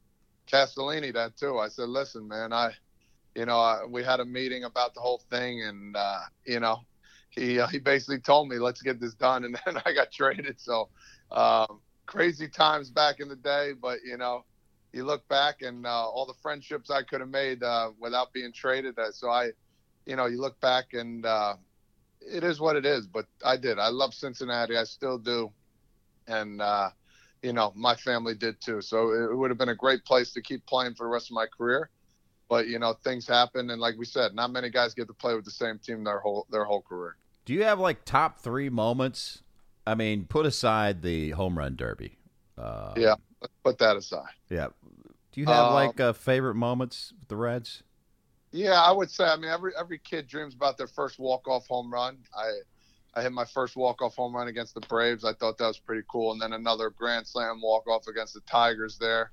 Castellini 0.51 1.13
that 1.13 1.37
too. 1.37 1.57
I 1.59 1.69
said, 1.69 1.89
listen, 1.89 2.27
man, 2.27 2.53
I 2.53 2.73
you 3.35 3.45
know, 3.45 3.59
uh, 3.59 3.81
we 3.89 4.03
had 4.03 4.19
a 4.21 4.25
meeting 4.25 4.63
about 4.63 4.93
the 4.93 5.01
whole 5.01 5.21
thing, 5.29 5.61
and 5.63 5.95
uh, 5.95 6.21
you 6.45 6.59
know, 6.59 6.79
he 7.29 7.59
uh, 7.59 7.67
he 7.67 7.79
basically 7.79 8.19
told 8.19 8.47
me, 8.47 8.57
"Let's 8.57 8.81
get 8.81 8.99
this 8.99 9.13
done," 9.13 9.43
and 9.45 9.59
then 9.65 9.81
I 9.85 9.93
got 9.93 10.11
traded. 10.11 10.59
So 10.59 10.89
um, 11.31 11.81
crazy 12.05 12.47
times 12.47 12.89
back 12.89 13.19
in 13.19 13.27
the 13.27 13.35
day, 13.35 13.73
but 13.79 13.99
you 14.05 14.17
know, 14.17 14.45
you 14.95 15.03
look 15.03 15.27
back 15.27 15.61
and 15.61 15.85
uh, 15.85 16.07
all 16.07 16.25
the 16.25 16.33
friendships 16.41 16.89
I 16.89 17.03
could 17.03 17.19
have 17.19 17.29
made 17.29 17.61
uh, 17.61 17.91
without 17.99 18.31
being 18.31 18.53
traded. 18.53 18.97
Uh, 18.97 19.11
so 19.11 19.29
I, 19.29 19.51
you 20.05 20.15
know, 20.15 20.25
you 20.25 20.39
look 20.39 20.59
back 20.61 20.93
and 20.93 21.25
uh, 21.25 21.55
it 22.21 22.43
is 22.43 22.61
what 22.61 22.77
it 22.77 22.85
is. 22.85 23.05
But 23.05 23.25
I 23.43 23.57
did. 23.57 23.77
I 23.77 23.89
love 23.89 24.13
Cincinnati. 24.13 24.77
I 24.77 24.85
still 24.85 25.17
do, 25.17 25.51
and 26.27 26.61
uh, 26.61 26.89
you 27.43 27.51
know, 27.51 27.73
my 27.75 27.95
family 27.95 28.35
did 28.35 28.61
too. 28.61 28.81
So 28.81 29.11
it, 29.11 29.31
it 29.31 29.35
would 29.35 29.51
have 29.51 29.57
been 29.57 29.69
a 29.69 29.75
great 29.75 30.05
place 30.05 30.31
to 30.33 30.41
keep 30.41 30.65
playing 30.65 30.95
for 30.95 31.05
the 31.05 31.09
rest 31.09 31.29
of 31.29 31.35
my 31.35 31.45
career 31.45 31.89
but 32.47 32.67
you 32.67 32.77
know 32.77 32.93
things 33.03 33.27
happen 33.27 33.71
and 33.71 33.81
like 33.81 33.95
we 33.97 34.05
said 34.05 34.35
not 34.35 34.51
many 34.51 34.69
guys 34.69 34.93
get 34.93 35.07
to 35.07 35.13
play 35.15 35.33
with 35.33 35.43
the 35.43 35.49
same 35.49 35.79
team 35.79 36.03
their 36.03 36.19
whole 36.19 36.45
their 36.51 36.63
whole 36.63 36.83
career 36.83 37.15
Do 37.45 37.53
you 37.53 37.63
have 37.63 37.79
like 37.79 38.05
top 38.05 38.37
three 38.39 38.69
moments? 38.69 39.41
I 39.87 39.95
mean, 39.95 40.25
put 40.25 40.45
aside 40.45 41.01
the 41.01 41.31
home 41.31 41.57
run 41.57 41.75
derby. 41.75 42.17
Uh, 42.57 42.93
yeah 42.97 43.15
put 43.63 43.77
that 43.77 43.97
aside 43.97 44.29
Yeah. 44.49 44.67
Do 45.31 45.41
you 45.41 45.47
have 45.47 45.67
Um, 45.67 45.73
like 45.73 45.99
uh, 45.99 46.13
favorite 46.13 46.55
moments 46.55 47.13
with 47.19 47.27
the 47.27 47.35
Reds? 47.35 47.83
yeah 48.51 48.81
i 48.81 48.91
would 48.91 49.11
say 49.11 49.25
i 49.25 49.35
mean 49.35 49.51
every 49.51 49.73
every 49.77 49.97
kid 49.99 50.27
dreams 50.27 50.53
about 50.53 50.77
their 50.77 50.87
first 50.87 51.19
walk-off 51.19 51.67
home 51.67 51.91
run 51.91 52.17
i 52.37 52.49
i 53.15 53.21
hit 53.21 53.31
my 53.33 53.43
first 53.43 53.75
walk-off 53.75 54.15
home 54.15 54.33
run 54.33 54.47
against 54.47 54.73
the 54.73 54.81
braves 54.81 55.25
i 55.25 55.33
thought 55.33 55.57
that 55.57 55.67
was 55.67 55.79
pretty 55.79 56.03
cool 56.07 56.31
and 56.31 56.41
then 56.41 56.53
another 56.53 56.89
grand 56.89 57.27
slam 57.27 57.59
walk-off 57.61 58.07
against 58.07 58.33
the 58.33 58.39
tigers 58.41 58.97
there 58.97 59.31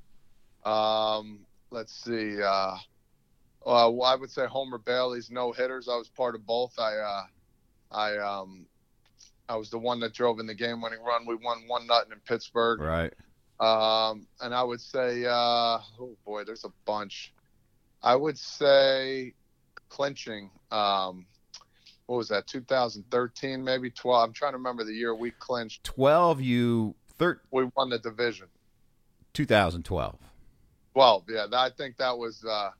um 0.64 1.40
let's 1.70 1.92
see 2.04 2.42
uh 2.42 2.76
uh, 3.64 3.88
well, 3.88 4.02
I 4.02 4.16
would 4.16 4.28
say 4.30 4.44
Homer 4.46 4.78
Bailey's 4.78 5.30
no 5.30 5.52
hitters. 5.52 5.88
I 5.88 5.94
was 5.94 6.08
part 6.08 6.34
of 6.34 6.44
both. 6.44 6.76
I, 6.80 6.96
uh, 6.96 7.22
I, 7.92 8.16
um, 8.16 8.66
I 9.52 9.56
was 9.56 9.68
the 9.68 9.78
one 9.78 10.00
that 10.00 10.14
drove 10.14 10.40
in 10.40 10.46
the 10.46 10.54
game-winning 10.54 11.02
run. 11.02 11.26
We 11.26 11.34
won 11.34 11.64
one 11.66 11.86
nothing 11.86 12.12
in 12.12 12.20
Pittsburgh. 12.20 12.80
Right. 12.80 13.12
Um, 13.60 14.26
and 14.40 14.54
I 14.54 14.62
would 14.62 14.80
say, 14.80 15.26
uh, 15.26 15.78
oh 16.00 16.16
boy, 16.24 16.44
there's 16.44 16.64
a 16.64 16.72
bunch. 16.86 17.34
I 18.02 18.16
would 18.16 18.38
say 18.38 19.34
clinching. 19.90 20.50
Um, 20.70 21.26
what 22.06 22.16
was 22.16 22.28
that? 22.28 22.46
2013, 22.46 23.62
maybe 23.62 23.90
12. 23.90 24.28
I'm 24.28 24.32
trying 24.32 24.52
to 24.52 24.56
remember 24.56 24.84
the 24.84 24.94
year 24.94 25.14
we 25.14 25.32
clinched. 25.32 25.84
12, 25.84 26.40
you 26.40 26.94
thir- 27.18 27.42
We 27.50 27.68
won 27.76 27.90
the 27.90 27.98
division. 27.98 28.46
2012. 29.34 30.18
12. 30.94 31.24
Yeah, 31.28 31.46
I 31.52 31.68
think 31.76 31.98
that 31.98 32.16
was 32.16 32.42
uh, 32.42 32.70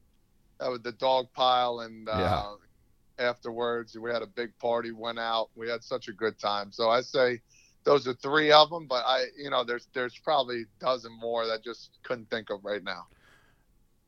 that 0.59 0.71
was 0.71 0.81
the 0.81 0.93
dog 0.93 1.27
pile, 1.35 1.81
and 1.81 2.09
uh, 2.09 2.13
Yeah. 2.19 2.45
Afterwards 3.23 3.97
we 3.99 4.11
had 4.11 4.23
a 4.23 4.27
big 4.27 4.57
party. 4.59 4.91
Went 4.93 5.19
out. 5.19 5.49
We 5.55 5.69
had 5.69 5.83
such 5.83 6.09
a 6.09 6.13
good 6.13 6.39
time. 6.39 6.71
So 6.73 6.91
I 6.91 7.01
say 7.01 7.41
those 7.85 8.07
are 8.07 8.15
three 8.15 8.53
of 8.53 8.69
them. 8.71 8.87
But 8.87 9.05
I, 9.07 9.25
you 9.37 9.51
know, 9.51 9.65
there's 9.65 9.89
there's 9.95 10.19
probably 10.19 10.63
a 10.63 10.85
dozen 10.85 11.13
more 11.19 11.47
that 11.47 11.65
just 11.65 11.91
couldn't 12.03 12.29
think 12.31 12.51
of 12.51 12.65
right 12.65 12.83
now. 12.85 13.07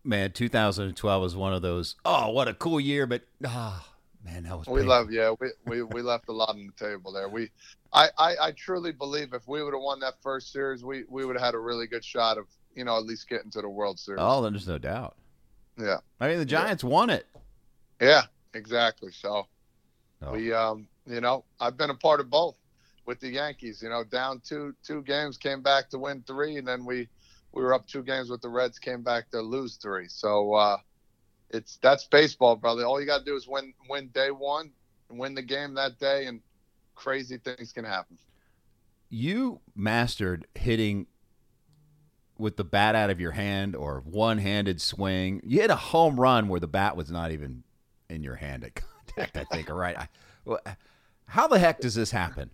Man, 0.07 0.33
2012 0.33 1.23
was 1.23 1.35
one 1.35 1.55
of 1.55 1.63
those, 1.63 1.97
oh, 2.05 2.29
what 2.29 2.47
a 2.47 2.53
cool 2.53 2.79
year, 2.79 3.07
but 3.07 3.23
ah, 3.47 3.89
man, 4.23 4.43
that 4.43 4.59
was 4.59 4.67
We 4.67 4.81
painful. 4.81 4.89
love, 4.91 5.11
yeah, 5.11 5.33
we, 5.41 5.49
we, 5.65 5.83
we 5.83 6.03
left 6.03 6.29
a 6.29 6.33
lot 6.33 6.51
on 6.51 6.67
the 6.77 6.85
table 6.87 7.11
there. 7.11 7.27
We, 7.27 7.49
I, 7.91 8.11
I, 8.19 8.35
I 8.39 8.51
truly 8.53 8.93
believe 8.93 9.33
if 9.33 9.49
we 9.49 9.63
would 9.63 9.73
have 9.73 9.83
won 9.83 10.01
that 10.01 10.17
first 10.23 10.53
series, 10.53 10.85
we, 10.85 11.05
we 11.09 11.25
would 11.25 11.37
have 11.37 11.45
had 11.47 11.55
a 11.55 11.59
really 11.59 11.87
good 11.87 12.05
shot 12.05 12.37
of, 12.37 12.45
you 12.75 12.85
know, 12.85 12.99
at 12.99 13.05
least 13.07 13.31
getting 13.31 13.51
to 13.53 13.63
the 13.63 13.69
World 13.71 13.99
Series. 13.99 14.19
Oh, 14.23 14.43
then 14.43 14.53
there's 14.53 14.69
no 14.69 14.77
doubt. 14.77 15.17
Yeah, 15.79 15.97
I 16.21 16.29
mean, 16.29 16.39
the 16.39 16.45
Giants 16.45 16.85
won 16.85 17.09
it. 17.09 17.27
yeah, 17.99 18.25
exactly. 18.55 19.13
So 19.13 19.47
Oh. 20.23 20.33
we, 20.33 20.53
um, 20.53 20.89
you 21.07 21.21
know, 21.21 21.45
I've 21.61 21.77
been 21.77 21.91
a 21.91 21.95
part 21.95 22.21
of 22.21 22.31
both 22.31 22.57
with 23.05 23.21
the 23.21 23.29
Yankees. 23.29 23.83
You 23.83 23.91
know, 23.91 24.05
down 24.05 24.41
two 24.41 24.75
two 24.83 25.03
games, 25.03 25.37
came 25.37 25.61
back 25.63 25.91
to 25.91 25.99
win 25.99 26.23
three, 26.27 26.57
and 26.57 26.67
then 26.67 26.85
we 26.85 27.09
we 27.53 27.63
were 27.63 27.75
up 27.75 27.87
two 27.87 28.03
games 28.03 28.31
with 28.31 28.41
the 28.41 28.49
Reds, 28.49 28.79
came 28.79 29.03
back 29.03 29.31
to 29.31 29.41
lose 29.41 29.77
three. 29.77 30.09
So 30.09 30.55
uh, 30.55 30.79
it's 31.51 31.79
that's 31.83 32.07
baseball, 32.07 32.57
brother. 32.57 32.85
All 32.85 33.01
you 33.01 33.07
got 33.07 33.19
to 33.19 33.25
do 33.25 33.37
is 33.37 33.47
win 33.47 33.75
win 33.89 34.09
day 34.09 34.31
one, 34.31 34.71
win 35.11 35.35
the 35.35 35.43
game 35.43 35.75
that 35.75 35.99
day, 35.99 36.27
and 36.27 36.41
crazy 36.95 37.39
things 37.39 37.73
can 37.73 37.85
happen. 37.85 38.17
You 39.11 39.61
mastered 39.77 40.47
hitting 40.55 41.07
with 42.39 42.57
the 42.57 42.65
bat 42.65 42.95
out 42.95 43.11
of 43.11 43.21
your 43.21 43.33
hand 43.33 43.77
or 43.77 44.01
one-handed 44.01 44.81
swing. 44.81 45.41
You 45.45 45.61
hit 45.61 45.71
a 45.71 45.77
home 45.77 46.19
run 46.19 46.49
where 46.49 46.59
the 46.59 46.67
bat 46.67 46.97
was 46.97 47.11
not 47.11 47.31
even 47.31 47.63
in 48.15 48.23
your 48.23 48.37
hand 48.37 48.65
at 48.65 48.75
contact. 48.75 49.37
I 49.37 49.45
think. 49.55 49.71
All 49.71 49.77
right. 49.77 49.99
I, 49.99 50.09
well, 50.45 50.61
how 51.27 51.49
the 51.49 51.59
heck 51.59 51.81
does 51.81 51.95
this 51.95 52.11
happen? 52.11 52.51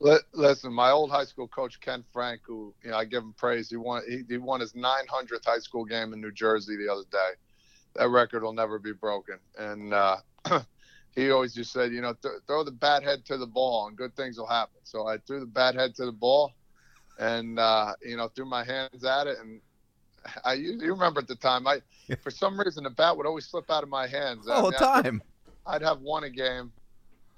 Listen, 0.00 0.72
my 0.72 0.90
old 0.90 1.10
high 1.10 1.24
school 1.24 1.48
coach 1.48 1.80
Ken 1.80 2.04
Frank, 2.12 2.42
who 2.46 2.72
you 2.84 2.90
know 2.90 2.96
I 2.96 3.04
give 3.04 3.22
him 3.22 3.34
praise. 3.36 3.68
He 3.68 3.76
won 3.76 4.02
he, 4.08 4.22
he 4.28 4.38
won 4.38 4.60
his 4.60 4.72
900th 4.74 5.44
high 5.44 5.58
school 5.58 5.84
game 5.84 6.12
in 6.12 6.20
New 6.20 6.30
Jersey 6.30 6.76
the 6.76 6.92
other 6.92 7.02
day. 7.10 7.30
That 7.96 8.08
record 8.10 8.44
will 8.44 8.52
never 8.52 8.78
be 8.78 8.92
broken. 8.92 9.38
And 9.58 9.92
uh, 9.92 10.18
he 11.16 11.30
always 11.30 11.52
just 11.52 11.72
said, 11.72 11.92
you 11.92 12.00
know, 12.00 12.14
th- 12.22 12.42
throw 12.46 12.62
the 12.62 12.70
bat 12.70 13.02
head 13.02 13.24
to 13.26 13.36
the 13.36 13.46
ball 13.46 13.88
and 13.88 13.96
good 13.96 14.14
things 14.14 14.38
will 14.38 14.46
happen. 14.46 14.78
So 14.84 15.08
I 15.08 15.18
threw 15.18 15.40
the 15.40 15.46
bat 15.46 15.74
head 15.74 15.96
to 15.96 16.04
the 16.04 16.12
ball, 16.12 16.52
and 17.18 17.58
uh, 17.58 17.94
you 18.02 18.16
know 18.16 18.28
threw 18.28 18.44
my 18.44 18.62
hands 18.62 19.04
at 19.04 19.26
it. 19.26 19.38
And 19.40 19.60
I 20.44 20.54
you, 20.54 20.78
you 20.80 20.92
remember 20.92 21.20
at 21.20 21.28
the 21.28 21.36
time 21.36 21.66
I 21.66 21.80
for 22.22 22.30
some 22.30 22.58
reason 22.58 22.84
the 22.84 22.90
bat 22.90 23.16
would 23.16 23.26
always 23.26 23.46
slip 23.46 23.70
out 23.70 23.82
of 23.82 23.88
my 23.88 24.06
hands 24.06 24.48
All 24.48 24.70
the 24.70 24.72
mean, 24.72 25.02
time. 25.02 25.22
I'd 25.66 25.82
have 25.82 26.00
won 26.00 26.24
a 26.24 26.30
game, 26.30 26.72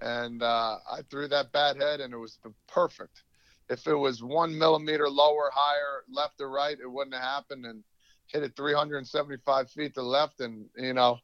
and 0.00 0.42
uh, 0.42 0.76
I 0.90 1.02
threw 1.10 1.26
that 1.28 1.52
bat 1.52 1.76
head, 1.76 2.00
and 2.00 2.14
it 2.14 2.16
was 2.16 2.38
perfect. 2.68 3.22
If 3.68 3.86
it 3.86 3.94
was 3.94 4.22
one 4.22 4.56
millimeter 4.56 5.08
lower, 5.08 5.50
higher, 5.52 6.04
left 6.10 6.40
or 6.40 6.48
right, 6.50 6.76
it 6.80 6.90
wouldn't 6.90 7.14
have 7.14 7.24
happened. 7.24 7.66
And 7.66 7.82
hit 8.26 8.42
it 8.42 8.56
375 8.56 9.70
feet 9.70 9.94
to 9.94 10.02
left, 10.02 10.40
and 10.40 10.66
you 10.76 10.92
know, 10.92 11.18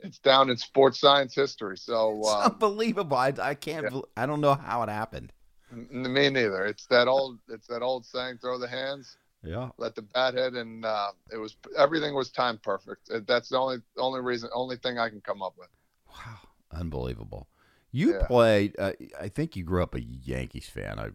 it's 0.00 0.18
down 0.18 0.50
in 0.50 0.56
sports 0.56 1.00
science 1.00 1.34
history. 1.34 1.76
So 1.76 2.18
It's 2.18 2.28
uh, 2.28 2.44
unbelievable. 2.46 3.16
I, 3.16 3.32
I 3.40 3.54
can't. 3.54 3.92
yeah. 3.92 4.00
I 4.16 4.26
don't 4.26 4.40
know 4.40 4.54
how 4.54 4.82
it 4.82 4.88
happened. 4.88 5.32
me 5.70 6.30
neither. 6.30 6.64
It's 6.66 6.86
that 6.86 7.08
old. 7.08 7.38
It's 7.48 7.66
that 7.68 7.82
old 7.82 8.06
saying: 8.06 8.38
throw 8.38 8.58
the 8.58 8.68
hands, 8.68 9.16
Yeah. 9.42 9.70
let 9.78 9.94
the 9.94 10.02
bat 10.02 10.34
hit, 10.34 10.54
and 10.54 10.84
uh, 10.84 11.12
it 11.32 11.36
was 11.38 11.56
everything 11.76 12.14
was 12.14 12.30
timed 12.30 12.62
perfect. 12.62 13.10
Uh, 13.10 13.20
That's 13.26 13.48
the 13.48 13.56
only 13.58 13.78
only 13.96 14.20
reason, 14.20 14.50
only 14.52 14.76
thing 14.76 14.98
I 14.98 15.08
can 15.08 15.20
come 15.22 15.42
up 15.42 15.54
with. 15.58 15.68
Wow, 16.08 16.38
unbelievable. 16.72 17.48
You 17.90 18.12
Yeah. 18.14 18.26
played. 18.26 18.76
Uh, 18.78 18.92
I 19.18 19.28
think 19.28 19.56
you 19.56 19.64
grew 19.64 19.82
up 19.82 19.94
a 19.94 20.00
Yankees 20.02 20.68
fan. 20.68 20.98
I 20.98 21.08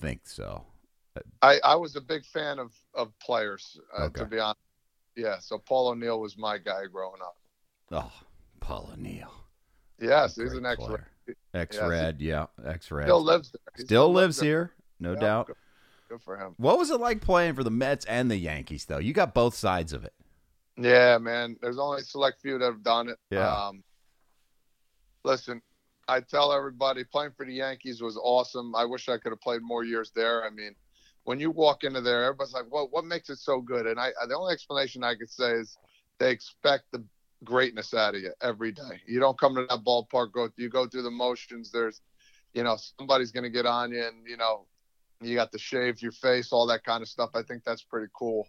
think 0.00 0.26
so. 0.26 0.64
I, 1.42 1.60
I 1.62 1.76
was 1.76 1.94
a 1.94 2.00
big 2.00 2.24
fan 2.24 2.58
of 2.58 2.72
of 2.94 3.16
players, 3.20 3.78
uh, 3.96 4.04
Okay. 4.06 4.20
to 4.22 4.26
be 4.26 4.38
honest. 4.40 4.58
Yeah, 5.16 5.38
so 5.38 5.58
Paul 5.58 5.88
O'Neill 5.88 6.20
was 6.20 6.36
my 6.36 6.58
guy 6.58 6.86
growing 6.92 7.22
up. 7.22 7.36
Oh, 7.92 8.12
Paul 8.58 8.90
O'Neill. 8.92 9.32
Yes, 10.00 10.34
he's 10.34 10.54
an 10.54 10.66
ex. 10.66 10.82
Yes, 10.88 11.36
Ex-Red, 11.54 12.20
yeah, 12.20 12.46
ex-Red. 12.66 13.04
Still 13.04 13.22
lives 13.22 13.52
there. 13.52 13.60
He 13.76 13.82
Still 13.84 14.12
lives 14.12 14.40
here, 14.40 14.72
no 14.98 15.14
doubt. 15.14 15.56
Good, 16.14 16.22
for 16.22 16.38
him. 16.38 16.54
What 16.58 16.78
was 16.78 16.90
it 16.90 17.00
like 17.00 17.20
playing 17.20 17.54
for 17.54 17.64
the 17.64 17.70
Mets 17.70 18.04
and 18.04 18.30
the 18.30 18.36
Yankees, 18.36 18.84
though? 18.84 18.98
You 18.98 19.12
got 19.12 19.34
both 19.34 19.54
sides 19.56 19.92
of 19.92 20.04
it. 20.04 20.12
Yeah, 20.76 21.18
man. 21.18 21.56
There's 21.60 21.78
only 21.78 22.02
a 22.02 22.04
select 22.04 22.40
few 22.40 22.56
that 22.58 22.64
have 22.64 22.84
done 22.84 23.08
it. 23.08 23.18
Yeah. 23.30 23.50
Um, 23.52 23.82
listen, 25.24 25.60
I 26.06 26.20
tell 26.20 26.52
everybody 26.52 27.02
playing 27.02 27.32
for 27.36 27.44
the 27.44 27.54
Yankees 27.54 28.00
was 28.00 28.16
awesome. 28.16 28.76
I 28.76 28.84
wish 28.84 29.08
I 29.08 29.18
could 29.18 29.32
have 29.32 29.40
played 29.40 29.62
more 29.62 29.82
years 29.82 30.12
there. 30.14 30.44
I 30.44 30.50
mean, 30.50 30.76
when 31.24 31.40
you 31.40 31.50
walk 31.50 31.82
into 31.82 32.00
there, 32.00 32.24
everybody's 32.24 32.52
like, 32.52 32.70
"Well, 32.70 32.88
what 32.90 33.04
makes 33.04 33.28
it 33.28 33.38
so 33.38 33.60
good?" 33.60 33.86
And 33.86 33.98
I, 33.98 34.10
the 34.28 34.36
only 34.36 34.52
explanation 34.52 35.02
I 35.02 35.16
could 35.16 35.30
say 35.30 35.52
is 35.52 35.76
they 36.18 36.30
expect 36.30 36.84
the 36.92 37.04
greatness 37.42 37.92
out 37.92 38.14
of 38.14 38.20
you 38.20 38.32
every 38.40 38.70
day. 38.70 39.00
You 39.06 39.18
don't 39.18 39.38
come 39.38 39.54
to 39.56 39.66
that 39.68 39.84
ballpark, 39.84 40.32
go 40.32 40.48
you 40.56 40.68
go 40.68 40.86
through 40.86 41.02
the 41.02 41.10
motions. 41.10 41.72
There's, 41.72 42.02
you 42.52 42.62
know, 42.62 42.76
somebody's 42.98 43.32
going 43.32 43.44
to 43.44 43.50
get 43.50 43.66
on 43.66 43.90
you, 43.90 44.04
and 44.04 44.28
you 44.28 44.36
know, 44.36 44.66
you 45.20 45.34
got 45.34 45.52
to 45.52 45.58
shave 45.58 46.02
your 46.02 46.12
face, 46.12 46.52
all 46.52 46.66
that 46.66 46.84
kind 46.84 47.02
of 47.02 47.08
stuff. 47.08 47.30
I 47.34 47.42
think 47.42 47.64
that's 47.64 47.82
pretty 47.82 48.10
cool. 48.14 48.48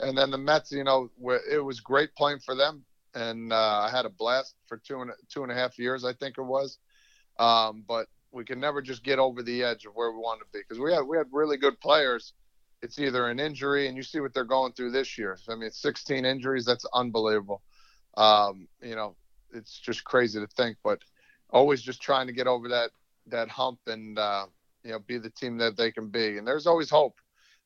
And 0.00 0.16
then 0.16 0.30
the 0.30 0.38
Mets, 0.38 0.72
you 0.72 0.84
know, 0.84 1.10
it 1.50 1.62
was 1.62 1.80
great 1.80 2.14
playing 2.14 2.40
for 2.40 2.54
them, 2.54 2.84
and 3.14 3.52
uh, 3.52 3.86
I 3.86 3.90
had 3.90 4.06
a 4.06 4.10
blast 4.10 4.54
for 4.66 4.78
two 4.78 5.00
and 5.00 5.10
two 5.28 5.42
and 5.42 5.52
a 5.52 5.54
half 5.54 5.78
years, 5.78 6.04
I 6.04 6.12
think 6.12 6.38
it 6.38 6.42
was. 6.42 6.78
Um, 7.38 7.84
but 7.86 8.08
we 8.32 8.44
can 8.44 8.58
never 8.58 8.82
just 8.82 9.04
get 9.04 9.18
over 9.18 9.42
the 9.42 9.62
edge 9.62 9.84
of 9.84 9.92
where 9.94 10.10
we 10.10 10.18
want 10.18 10.40
to 10.40 10.46
be 10.52 10.60
because 10.60 10.80
we 10.80 10.92
had 10.92 11.02
we 11.02 11.16
had 11.16 11.26
really 11.30 11.56
good 11.56 11.78
players. 11.80 12.32
It's 12.82 12.98
either 12.98 13.28
an 13.28 13.38
injury, 13.38 13.86
and 13.86 13.96
you 13.96 14.02
see 14.02 14.18
what 14.18 14.34
they're 14.34 14.44
going 14.44 14.72
through 14.72 14.90
this 14.90 15.16
year. 15.16 15.38
I 15.48 15.54
mean, 15.54 15.70
16 15.70 16.24
injuries. 16.24 16.64
That's 16.64 16.84
unbelievable. 16.92 17.62
Um, 18.16 18.66
you 18.82 18.96
know, 18.96 19.14
it's 19.54 19.78
just 19.78 20.02
crazy 20.02 20.40
to 20.40 20.48
think, 20.48 20.78
but 20.82 21.00
always 21.50 21.80
just 21.80 22.02
trying 22.02 22.26
to 22.26 22.32
get 22.32 22.46
over 22.46 22.68
that 22.68 22.90
that 23.26 23.48
hump 23.48 23.78
and 23.86 24.18
uh, 24.18 24.46
you 24.84 24.92
know 24.92 24.98
be 25.00 25.18
the 25.18 25.30
team 25.30 25.58
that 25.58 25.76
they 25.76 25.90
can 25.92 26.08
be. 26.08 26.38
And 26.38 26.46
there's 26.46 26.66
always 26.66 26.90
hope, 26.90 27.18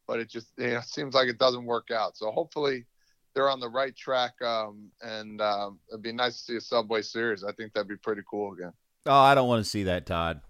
but 0.07 0.19
it 0.21 0.29
just 0.31 0.49
you 0.59 0.69
know 0.69 0.81
seems 0.85 1.15
like 1.15 1.29
it 1.29 1.39
doesn't 1.39 1.65
work 1.65 1.91
out. 1.91 2.17
So 2.17 2.31
hopefully 2.31 2.87
they're 3.35 3.51
on 3.51 3.61
the 3.61 3.69
right 3.69 3.95
track. 3.97 4.33
Um, 4.43 4.91
and 5.03 5.41
um, 5.41 5.79
it'd 5.91 6.03
be 6.03 6.13
nice 6.13 6.39
to 6.39 6.43
see 6.53 6.57
a 6.57 6.61
Subway 6.61 7.03
Series. 7.03 7.45
I 7.45 7.53
think 7.53 7.73
that'd 7.75 7.89
be 7.89 7.97
pretty 7.97 8.23
cool 8.31 8.53
again. 8.53 8.73
Oh, 9.07 9.13
I 9.21 9.35
don't 9.35 9.49
want 9.49 9.63
to 9.65 9.71
see 9.71 9.85
that, 9.85 10.07
Todd. 10.07 10.41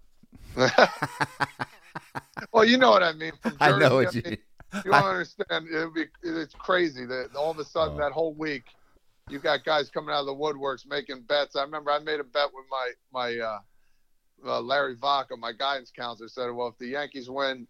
well, 2.52 2.64
you 2.64 2.78
know 2.78 2.90
what 2.90 3.02
I 3.02 3.12
mean. 3.12 3.32
I 3.60 3.78
know 3.78 3.96
what 3.96 4.14
you. 4.14 4.22
mean, 4.24 4.38
you 4.84 4.90
don't 4.90 5.04
understand. 5.04 5.66
It'd 5.72 5.94
be 5.94 6.04
it's 6.22 6.54
crazy 6.54 7.04
that 7.06 7.30
all 7.36 7.50
of 7.50 7.58
a 7.58 7.64
sudden 7.64 7.94
Oh. 7.96 7.98
that 7.98 8.12
whole 8.12 8.34
week 8.34 8.64
you 9.28 9.38
got 9.40 9.64
guys 9.64 9.90
coming 9.90 10.14
out 10.14 10.20
of 10.20 10.26
the 10.26 10.34
woodworks 10.34 10.86
making 10.86 11.22
bets. 11.22 11.56
I 11.56 11.62
remember 11.62 11.90
I 11.90 11.98
made 11.98 12.20
a 12.20 12.24
bet 12.24 12.48
with 12.54 12.64
my 12.70 12.90
my 13.12 13.38
uh, 13.38 13.58
uh, 14.44 14.60
Larry 14.60 14.94
Vaca, 14.96 15.36
my 15.36 15.52
guidance 15.52 15.92
counselor, 15.96 16.28
said, 16.28 16.50
"Well, 16.50 16.68
if 16.68 16.78
the 16.78 16.88
Yankees 16.88 17.28
win, 17.30 17.66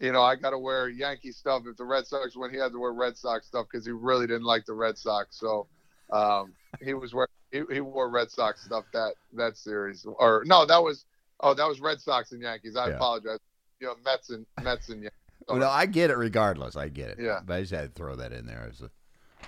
you 0.00 0.12
know, 0.12 0.22
I 0.22 0.36
got 0.36 0.50
to 0.50 0.58
wear 0.58 0.88
Yankee 0.88 1.32
stuff. 1.32 1.62
If 1.66 1.76
the 1.76 1.84
Red 1.84 2.06
Sox 2.06 2.36
win, 2.36 2.50
he 2.52 2.56
had 2.58 2.72
to 2.72 2.78
wear 2.78 2.92
Red 2.92 3.16
Sox 3.16 3.46
stuff 3.46 3.66
because 3.70 3.84
he 3.86 3.92
really 3.92 4.26
didn't 4.26 4.44
like 4.44 4.64
the 4.66 4.74
Red 4.74 4.96
Sox. 4.98 5.36
So 5.38 5.66
um, 6.12 6.52
he 6.82 6.94
was 6.94 7.12
wearing 7.14 7.28
he, 7.50 7.62
he 7.72 7.80
wore 7.80 8.08
Red 8.08 8.30
Sox 8.30 8.64
stuff 8.64 8.84
that 8.92 9.14
that 9.34 9.56
series. 9.56 10.06
Or 10.06 10.42
no, 10.46 10.64
that 10.66 10.82
was 10.82 11.04
oh 11.40 11.54
that 11.54 11.66
was 11.66 11.80
Red 11.80 12.00
Sox 12.00 12.32
and 12.32 12.42
Yankees. 12.42 12.76
I 12.76 12.88
Yeah. 12.88 12.94
apologize. 12.96 13.38
You 13.80 13.86
know, 13.88 13.94
Mets 14.04 14.30
and 14.30 14.44
Mets 14.62 14.88
and 14.88 15.02
Yankees. 15.02 15.12
Well, 15.48 15.56
no, 15.56 15.68
I 15.70 15.86
get 15.86 16.10
it 16.10 16.18
regardless. 16.18 16.76
I 16.76 16.88
get 16.88 17.08
it. 17.08 17.18
Yeah. 17.20 17.40
But 17.42 17.54
I 17.54 17.60
just 17.62 17.72
had 17.72 17.82
to 17.82 17.88
throw 17.94 18.16
that 18.16 18.32
in 18.34 18.44
there 18.44 18.68
as 18.70 18.82
a 18.82 18.90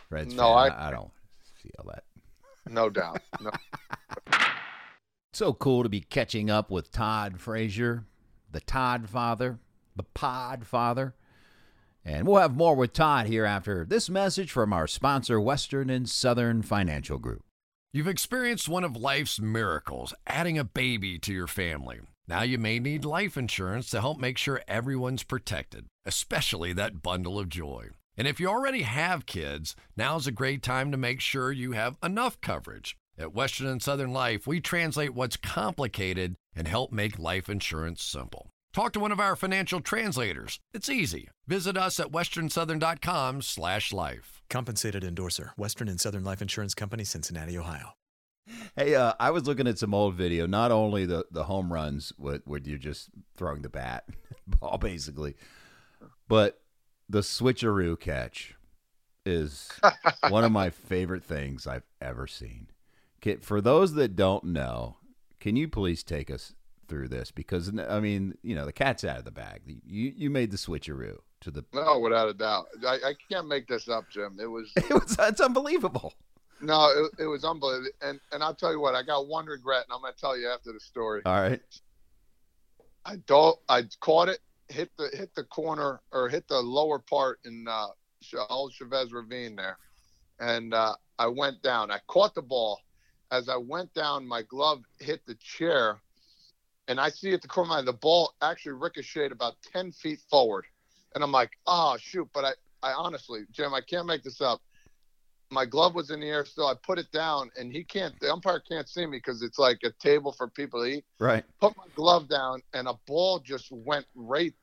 Reds 0.08 0.32
No, 0.32 0.44
fan. 0.44 0.52
I- 0.54 0.68
I, 0.68 0.88
I 0.88 0.90
don't 0.92 1.10
feel 1.62 1.84
that. 1.88 2.04
No 2.72 2.88
doubt. 2.88 3.20
No. 3.38 3.50
So 5.32 5.52
cool 5.52 5.84
to 5.84 5.88
be 5.88 6.00
catching 6.00 6.50
up 6.50 6.70
with 6.70 6.90
Todd 6.90 7.40
Frazier, 7.40 8.04
the 8.50 8.60
Todd 8.60 9.08
father, 9.08 9.58
the 9.94 10.02
Pod 10.02 10.66
father. 10.66 11.14
And 12.04 12.26
we'll 12.26 12.40
have 12.40 12.56
more 12.56 12.74
with 12.74 12.92
Todd 12.92 13.26
here 13.26 13.44
after 13.44 13.84
this 13.84 14.10
message 14.10 14.50
from 14.50 14.72
our 14.72 14.86
sponsor, 14.86 15.40
Western 15.40 15.88
and 15.88 16.08
Southern 16.08 16.62
Financial 16.62 17.18
Group. 17.18 17.44
You've 17.92 18.08
experienced 18.08 18.68
one 18.68 18.84
of 18.84 18.96
life's 18.96 19.40
miracles, 19.40 20.14
adding 20.26 20.58
a 20.58 20.64
baby 20.64 21.18
to 21.20 21.32
your 21.32 21.46
family. 21.46 22.00
Now 22.26 22.42
you 22.42 22.58
may 22.58 22.78
need 22.78 23.04
life 23.04 23.36
insurance 23.36 23.90
to 23.90 24.00
help 24.00 24.18
make 24.18 24.38
sure 24.38 24.62
everyone's 24.66 25.24
protected, 25.24 25.86
especially 26.06 26.72
that 26.72 27.02
bundle 27.02 27.38
of 27.38 27.48
joy. 27.48 27.88
And 28.16 28.28
if 28.28 28.38
you 28.38 28.48
already 28.48 28.82
have 28.82 29.26
kids, 29.26 29.74
now's 29.96 30.26
a 30.26 30.32
great 30.32 30.62
time 30.62 30.90
to 30.92 30.96
make 30.96 31.20
sure 31.20 31.52
you 31.52 31.72
have 31.72 31.98
enough 32.02 32.40
coverage. 32.40 32.96
At 33.20 33.34
Western 33.34 33.66
and 33.66 33.82
Southern 33.82 34.14
Life, 34.14 34.46
we 34.46 34.62
translate 34.62 35.12
what's 35.12 35.36
complicated 35.36 36.36
and 36.56 36.66
help 36.66 36.90
make 36.90 37.18
life 37.18 37.50
insurance 37.50 38.02
simple. 38.02 38.48
Talk 38.72 38.94
to 38.94 39.00
one 39.00 39.12
of 39.12 39.20
our 39.20 39.36
financial 39.36 39.82
translators. 39.82 40.58
It's 40.72 40.88
easy. 40.88 41.28
Visit 41.46 41.76
us 41.76 42.00
at 42.00 42.12
westernsouthern.com 42.12 43.42
slash 43.42 43.92
life. 43.92 44.40
Compensated 44.48 45.04
endorser, 45.04 45.52
Western 45.58 45.86
and 45.86 46.00
Southern 46.00 46.24
Life 46.24 46.40
Insurance 46.40 46.72
Company, 46.72 47.04
Cincinnati, 47.04 47.58
Ohio. 47.58 47.90
Hey, 48.74 48.94
uh, 48.94 49.12
I 49.20 49.32
was 49.32 49.46
looking 49.46 49.66
at 49.66 49.78
some 49.78 49.92
old 49.92 50.14
video. 50.14 50.46
Not 50.46 50.72
only 50.72 51.04
the, 51.04 51.26
the 51.30 51.44
home 51.44 51.70
runs 51.70 52.14
where, 52.16 52.40
where 52.46 52.60
you're 52.64 52.78
just 52.78 53.10
throwing 53.36 53.60
the 53.60 53.68
bat, 53.68 54.04
ball 54.46 54.78
basically, 54.78 55.34
but 56.26 56.62
the 57.06 57.20
switcheroo 57.20 58.00
catch 58.00 58.54
is 59.26 59.68
one 60.30 60.42
of 60.42 60.52
my 60.52 60.70
favorite 60.70 61.22
things 61.22 61.66
I've 61.66 61.86
ever 62.00 62.26
seen. 62.26 62.68
Can, 63.20 63.40
for 63.40 63.60
those 63.60 63.94
that 63.94 64.16
don't 64.16 64.44
know, 64.44 64.96
can 65.40 65.56
you 65.56 65.68
please 65.68 66.02
take 66.02 66.30
us 66.30 66.54
through 66.88 67.08
this? 67.08 67.30
Because 67.30 67.70
I 67.88 68.00
mean, 68.00 68.34
you 68.42 68.54
know, 68.54 68.64
the 68.64 68.72
cat's 68.72 69.04
out 69.04 69.18
of 69.18 69.24
the 69.24 69.30
bag. 69.30 69.62
You 69.86 70.12
you 70.16 70.30
made 70.30 70.50
the 70.50 70.56
switcheroo 70.56 71.18
to 71.40 71.50
the. 71.50 71.64
No, 71.72 71.98
without 71.98 72.28
a 72.28 72.34
doubt. 72.34 72.66
I, 72.86 72.98
I 73.04 73.14
can't 73.30 73.48
make 73.48 73.66
this 73.66 73.88
up, 73.88 74.04
Jim. 74.10 74.38
It 74.40 74.46
was. 74.46 74.70
It 74.76 74.90
was. 74.90 75.16
It's 75.18 75.40
unbelievable. 75.40 76.14
No, 76.62 76.90
it, 76.90 77.22
it 77.22 77.26
was 77.26 77.44
unbelievable. 77.44 77.90
And 78.02 78.20
and 78.32 78.42
I'll 78.42 78.54
tell 78.54 78.72
you 78.72 78.80
what, 78.80 78.94
I 78.94 79.02
got 79.02 79.26
one 79.26 79.46
regret, 79.46 79.84
and 79.84 79.94
I'm 79.94 80.00
going 80.00 80.12
to 80.12 80.20
tell 80.20 80.38
you 80.38 80.48
after 80.48 80.72
the 80.72 80.80
story. 80.80 81.22
All 81.24 81.40
right. 81.40 81.60
I 83.04 83.16
don't. 83.26 83.58
I 83.68 83.84
caught 84.00 84.28
it, 84.28 84.40
hit 84.68 84.90
the 84.98 85.08
hit 85.12 85.34
the 85.34 85.44
corner 85.44 86.00
or 86.12 86.28
hit 86.28 86.46
the 86.48 86.60
lower 86.60 86.98
part 86.98 87.40
in 87.44 87.66
uh, 87.68 87.86
old 88.50 88.72
Chavez 88.72 89.12
Ravine 89.12 89.56
there, 89.56 89.78
and 90.38 90.74
uh, 90.74 90.94
I 91.18 91.26
went 91.26 91.62
down. 91.62 91.90
I 91.90 91.98
caught 92.06 92.34
the 92.34 92.42
ball. 92.42 92.80
As 93.30 93.48
I 93.48 93.56
went 93.56 93.92
down, 93.94 94.26
my 94.26 94.42
glove 94.42 94.82
hit 94.98 95.24
the 95.26 95.36
chair, 95.36 96.00
and 96.88 97.00
I 97.00 97.10
see 97.10 97.32
at 97.32 97.42
the 97.42 97.48
corner 97.48 97.66
of 97.66 97.70
my 97.70 97.78
eye, 97.78 97.84
the 97.84 97.92
ball 97.92 98.34
actually 98.42 98.72
ricocheted 98.72 99.32
about 99.32 99.54
ten 99.72 99.92
feet 99.92 100.20
forward, 100.30 100.64
and 101.14 101.22
I'm 101.22 101.32
like, 101.32 101.50
oh 101.66 101.96
shoot! 101.98 102.28
But 102.32 102.44
I, 102.44 102.52
I 102.82 102.92
honestly, 102.92 103.44
Jim, 103.52 103.72
I 103.74 103.80
can't 103.80 104.06
make 104.06 104.22
this 104.22 104.40
up 104.40 104.60
my 105.50 105.64
glove 105.66 105.94
was 105.94 106.10
in 106.10 106.20
the 106.20 106.28
air 106.28 106.44
still. 106.44 106.68
I 106.68 106.74
put 106.74 106.98
it 106.98 107.10
down, 107.12 107.50
and 107.58 107.72
he 107.72 107.82
can't. 107.82 108.18
The 108.20 108.32
umpire 108.32 108.60
can't 108.60 108.88
see 108.88 109.04
me 109.06 109.18
because 109.18 109.42
it's 109.42 109.58
like 109.58 109.80
a 109.84 109.90
table 110.00 110.32
for 110.32 110.48
people 110.48 110.82
to 110.82 110.86
eat. 110.86 111.04
Right. 111.18 111.44
Put 111.60 111.76
my 111.76 111.86
glove 111.94 112.28
down, 112.28 112.62
and 112.72 112.88
a 112.88 112.94
ball 113.06 113.40
just 113.40 113.70
went 113.70 114.06
right 114.14 114.54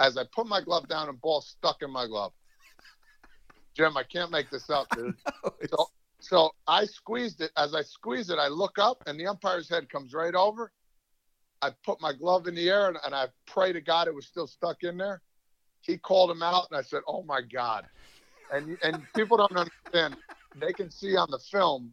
as 0.00 0.16
I 0.16 0.24
put 0.34 0.46
my 0.46 0.60
glove 0.60 0.88
down, 0.88 1.08
and 1.08 1.20
ball 1.20 1.40
stuck 1.40 1.82
in 1.82 1.90
my 1.90 2.06
glove. 2.06 2.32
Jim, 3.76 3.96
I 3.96 4.02
can't 4.02 4.30
make 4.30 4.50
this 4.50 4.68
up, 4.68 4.88
dude. 4.96 5.14
no, 5.44 5.52
so, 5.70 5.86
so 6.22 6.50
I 6.66 6.84
squeezed 6.84 7.40
it. 7.40 7.50
As 7.56 7.74
I 7.74 7.82
squeeze 7.82 8.30
it, 8.30 8.38
I 8.38 8.48
look 8.48 8.78
up, 8.78 9.02
and 9.06 9.18
the 9.18 9.26
umpire's 9.26 9.68
head 9.68 9.88
comes 9.90 10.14
right 10.14 10.34
over. 10.34 10.72
I 11.60 11.70
put 11.84 12.00
my 12.00 12.12
glove 12.12 12.48
in 12.48 12.54
the 12.54 12.68
air, 12.68 12.88
and, 12.88 12.98
and 13.04 13.14
I 13.14 13.26
pray 13.46 13.72
to 13.72 13.80
God 13.80 14.08
it 14.08 14.14
was 14.14 14.26
still 14.26 14.46
stuck 14.46 14.82
in 14.82 14.96
there. 14.96 15.20
He 15.82 15.98
called 15.98 16.30
him 16.30 16.42
out, 16.42 16.68
and 16.70 16.78
I 16.78 16.82
said, 16.82 17.02
"Oh 17.06 17.22
my 17.22 17.40
God." 17.40 17.86
and 18.52 18.78
and 18.82 19.02
people 19.14 19.36
don't 19.36 19.56
understand. 19.56 20.16
They 20.60 20.72
can 20.72 20.90
see 20.90 21.16
on 21.16 21.28
the 21.30 21.38
film, 21.50 21.92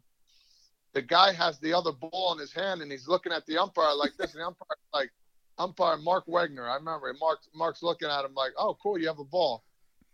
the 0.94 1.02
guy 1.02 1.32
has 1.34 1.58
the 1.60 1.74
other 1.74 1.92
ball 1.92 2.34
in 2.34 2.40
his 2.40 2.54
hand, 2.54 2.82
and 2.82 2.92
he's 2.92 3.08
looking 3.08 3.32
at 3.32 3.46
the 3.46 3.58
umpire 3.58 3.96
like 3.96 4.12
this, 4.18 4.34
and 4.34 4.42
the 4.42 4.48
umpire 4.48 4.78
like 4.94 5.10
umpire 5.58 5.98
Mark 5.98 6.26
Wegner. 6.28 6.70
I 6.70 6.76
remember 6.76 7.14
Mark 7.20 7.40
Mark's 7.56 7.82
looking 7.82 8.10
at 8.10 8.26
him 8.26 8.34
like, 8.36 8.52
"Oh, 8.58 8.78
cool, 8.82 9.00
you 9.00 9.08
have 9.08 9.20
a 9.20 9.24
ball," 9.26 9.64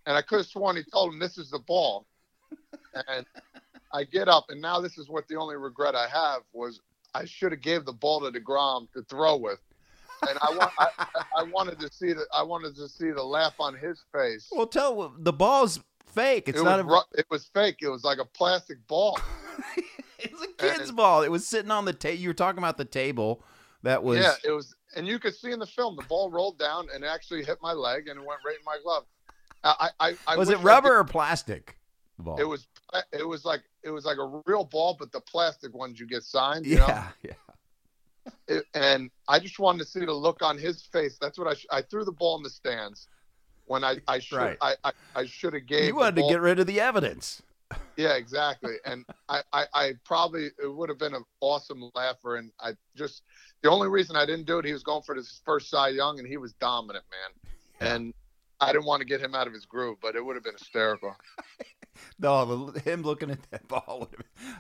and 0.06 0.16
I 0.16 0.22
could 0.22 0.38
have 0.38 0.48
sworn 0.48 0.78
he 0.78 0.84
told 0.84 1.14
him 1.14 1.20
this 1.20 1.38
is 1.38 1.50
the 1.50 1.60
ball, 1.60 2.06
and 3.08 3.26
I 3.96 4.04
get 4.04 4.28
up, 4.28 4.46
and 4.50 4.62
now 4.62 4.80
this 4.80 4.98
is 4.98 5.10
what 5.10 5.28
the 5.28 5.36
only 5.36 5.56
regret 5.56 5.96
I 5.96 6.08
have 6.08 6.42
was 6.54 6.82
I 7.14 7.26
should 7.26 7.52
have 7.52 7.62
gave 7.62 7.86
the 7.86 7.94
ball 7.94 8.20
to 8.22 8.40
deGrom 8.40 8.92
to 8.92 9.02
throw 9.04 9.38
with 9.38 9.60
and 10.30 10.38
I, 10.42 10.56
want, 10.56 10.72
I, 10.80 10.88
I, 11.38 11.44
wanted 11.44 11.80
to 11.80 11.92
see 11.92 12.14
the 12.14 12.26
I 12.34 12.44
wanted 12.44 12.76
to 12.76 12.88
see 12.88 13.12
the 13.12 13.24
laugh 13.24 13.56
on 13.60 13.76
his 13.76 14.04
face. 14.12 14.48
Well, 14.52 14.68
tell 14.68 15.14
the 15.18 15.34
ball's 15.34 15.80
fake. 16.06 16.48
It's 16.48 16.60
it 16.60 16.64
not 16.64 16.86
was, 16.86 17.06
a. 17.14 17.20
It 17.20 17.26
was 17.30 17.46
fake. 17.46 17.78
It 17.82 17.90
was 17.90 18.04
like 18.04 18.20
a 18.20 18.26
plastic 18.26 18.86
ball. 18.88 19.20
it's 20.20 20.42
a 20.42 20.48
kid's 20.58 20.90
and, 20.90 20.98
ball. 20.98 21.24
It 21.24 21.32
was 21.32 21.48
sitting 21.48 21.72
on 21.72 21.86
the 21.86 21.94
table. 21.94 22.20
You 22.20 22.30
were 22.30 22.34
talking 22.34 22.60
about 22.60 22.78
the 22.78 22.86
table. 22.86 23.44
That 23.84 24.04
was. 24.04 24.20
Yeah, 24.20 24.34
it 24.44 24.52
was, 24.52 24.76
and 24.96 25.08
you 25.08 25.20
could 25.20 25.36
see 25.36 25.52
in 25.52 25.60
the 25.60 25.68
film 25.68 25.96
the 25.96 26.04
ball 26.04 26.30
rolled 26.30 26.58
down 26.58 26.88
and 26.94 27.04
actually 27.04 27.44
hit 27.44 27.58
my 27.62 27.74
leg 27.74 28.08
and 28.08 28.20
it 28.20 28.26
went 28.26 28.40
right 28.46 28.58
in 28.58 28.66
my 28.66 28.78
glove. 28.84 29.06
I, 29.64 29.90
I, 30.00 30.16
I 30.28 30.38
was 30.38 30.50
it 30.50 30.60
rubber 30.60 31.00
or 31.00 31.04
plastic? 31.04 31.78
Ball. 32.20 32.40
It 32.40 32.46
was. 32.46 32.68
It 33.12 33.28
was 33.28 33.46
like 33.46 33.62
it 33.86 33.92
was 33.92 34.04
like 34.04 34.18
a 34.18 34.42
real 34.46 34.66
ball, 34.66 34.98
but 35.00 35.12
the 35.12 35.22
plastic 35.22 35.74
ones 35.74 36.00
you 36.00 36.08
get 36.08 36.24
signed. 36.24 36.66
You 36.66 36.78
yeah, 36.78 36.88
know? 36.88 37.30
yeah. 37.30 38.32
It, 38.48 38.66
and 38.74 39.12
I 39.28 39.40
just 39.40 39.60
wanted 39.60 39.80
to 39.80 39.86
see 39.86 40.04
the 40.04 40.12
look 40.12 40.42
on 40.42 40.58
his 40.58 40.82
face. 40.82 41.18
That's 41.22 41.38
what 41.38 41.48
I. 41.48 41.54
Sh- 41.54 41.68
I 41.72 41.82
threw 41.84 42.04
the 42.04 42.12
ball 42.12 42.36
in 42.38 42.44
the 42.44 42.50
stands 42.50 43.08
when 43.66 43.84
I 43.84 43.98
I 44.08 44.20
should 44.20 44.38
right. 44.38 44.58
I, 44.62 44.76
I, 44.84 44.92
I 45.16 45.26
should 45.26 45.54
have 45.54 45.68
gave. 45.68 45.86
You 45.86 45.96
wanted 45.96 46.16
to 46.24 46.28
get 46.28 46.42
rid 46.42 46.60
of 46.60 46.68
the 46.68 46.82
evidence. 46.82 47.42
Yeah, 47.98 48.16
exactly. 48.16 48.76
And 48.86 49.06
I, 49.30 49.42
I, 49.54 49.66
I 49.74 49.94
probably 50.04 50.50
it 50.62 50.68
would 50.68 50.90
have 50.90 51.00
been 51.00 51.14
an 51.14 51.24
awesome 51.40 51.90
laugher. 51.96 52.36
And 52.36 52.52
I 52.60 52.74
just 52.96 53.24
the 53.64 53.70
only 53.70 53.88
reason 53.88 54.16
I 54.16 54.26
didn't 54.26 54.46
do 54.46 54.60
it, 54.60 54.66
he 54.66 54.74
was 54.74 54.84
going 54.84 55.02
for 55.02 55.16
his 55.16 55.42
first 55.46 55.70
Cy 55.70 55.90
Young, 55.90 56.20
and 56.20 56.28
he 56.28 56.38
was 56.38 56.54
dominant, 56.54 57.06
man. 57.10 57.90
And 57.90 58.14
I 58.60 58.72
didn't 58.72 58.86
want 58.86 59.02
to 59.02 59.06
get 59.06 59.22
him 59.22 59.36
out 59.36 59.48
of 59.48 59.54
his 59.54 59.66
groove, 59.66 59.98
but 60.02 60.16
it 60.16 60.24
would 60.24 60.36
have 60.36 60.44
been 60.44 60.58
hysterical. 60.58 61.16
no, 62.20 62.72
him 62.84 63.02
looking 63.02 63.32
at 63.32 63.40
that 63.52 63.68
ball, 63.68 64.10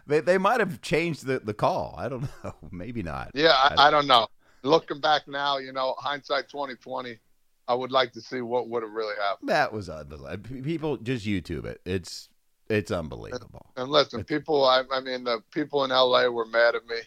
they 0.08 0.19
they 0.19 0.38
might 0.38 0.60
have 0.60 0.82
changed 0.82 1.26
the, 1.26 1.39
the 1.39 1.54
call. 1.54 1.95
I 1.98 2.10
don't 2.10 2.24
know, 2.43 2.56
maybe 2.71 3.04
not. 3.04 3.32
Yeah, 3.34 3.50
I, 3.50 3.76
I, 3.78 3.88
I 3.88 3.91
don't 3.91 4.08
know. 4.08 4.28
Looking 4.63 5.00
back 5.00 5.28
now, 5.28 5.58
you 5.58 5.74
know, 5.74 5.95
hindsight 5.98 6.50
twenty 6.50 6.76
twenty. 6.76 7.19
I 7.67 7.74
would 7.74 7.91
like 7.91 8.13
to 8.13 8.21
see 8.21 8.41
what 8.41 8.69
would 8.69 8.84
have 8.84 8.91
really 8.91 9.15
happened. 9.19 9.50
That 9.50 9.74
was 9.74 9.89
unbelievable. 9.89 10.62
People 10.62 10.98
just 10.98 11.26
YouTube 11.26 11.65
it. 11.65 11.82
It's 11.84 12.30
it's 12.69 12.91
unbelievable. 12.91 13.65
And, 13.76 13.84
and 13.84 13.91
listen, 13.91 14.24
people. 14.24 14.65
I, 14.65 14.84
I 14.91 15.00
mean, 15.00 15.24
the 15.24 15.41
people 15.52 15.84
in 15.84 15.91
LA 15.91 16.28
were 16.28 16.45
mad 16.45 16.76
at 16.76 16.86
me. 16.88 16.98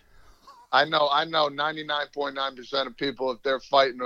I 0.73 0.85
know. 0.85 1.09
I 1.13 1.25
know. 1.25 1.49
Ninety 1.49 1.85
nine 1.85 2.07
point 2.15 2.35
nine 2.35 2.55
percent 2.57 2.87
of 2.87 2.97
people, 2.97 3.31
if 3.33 3.43
they're 3.43 3.61
fighting, 3.61 4.01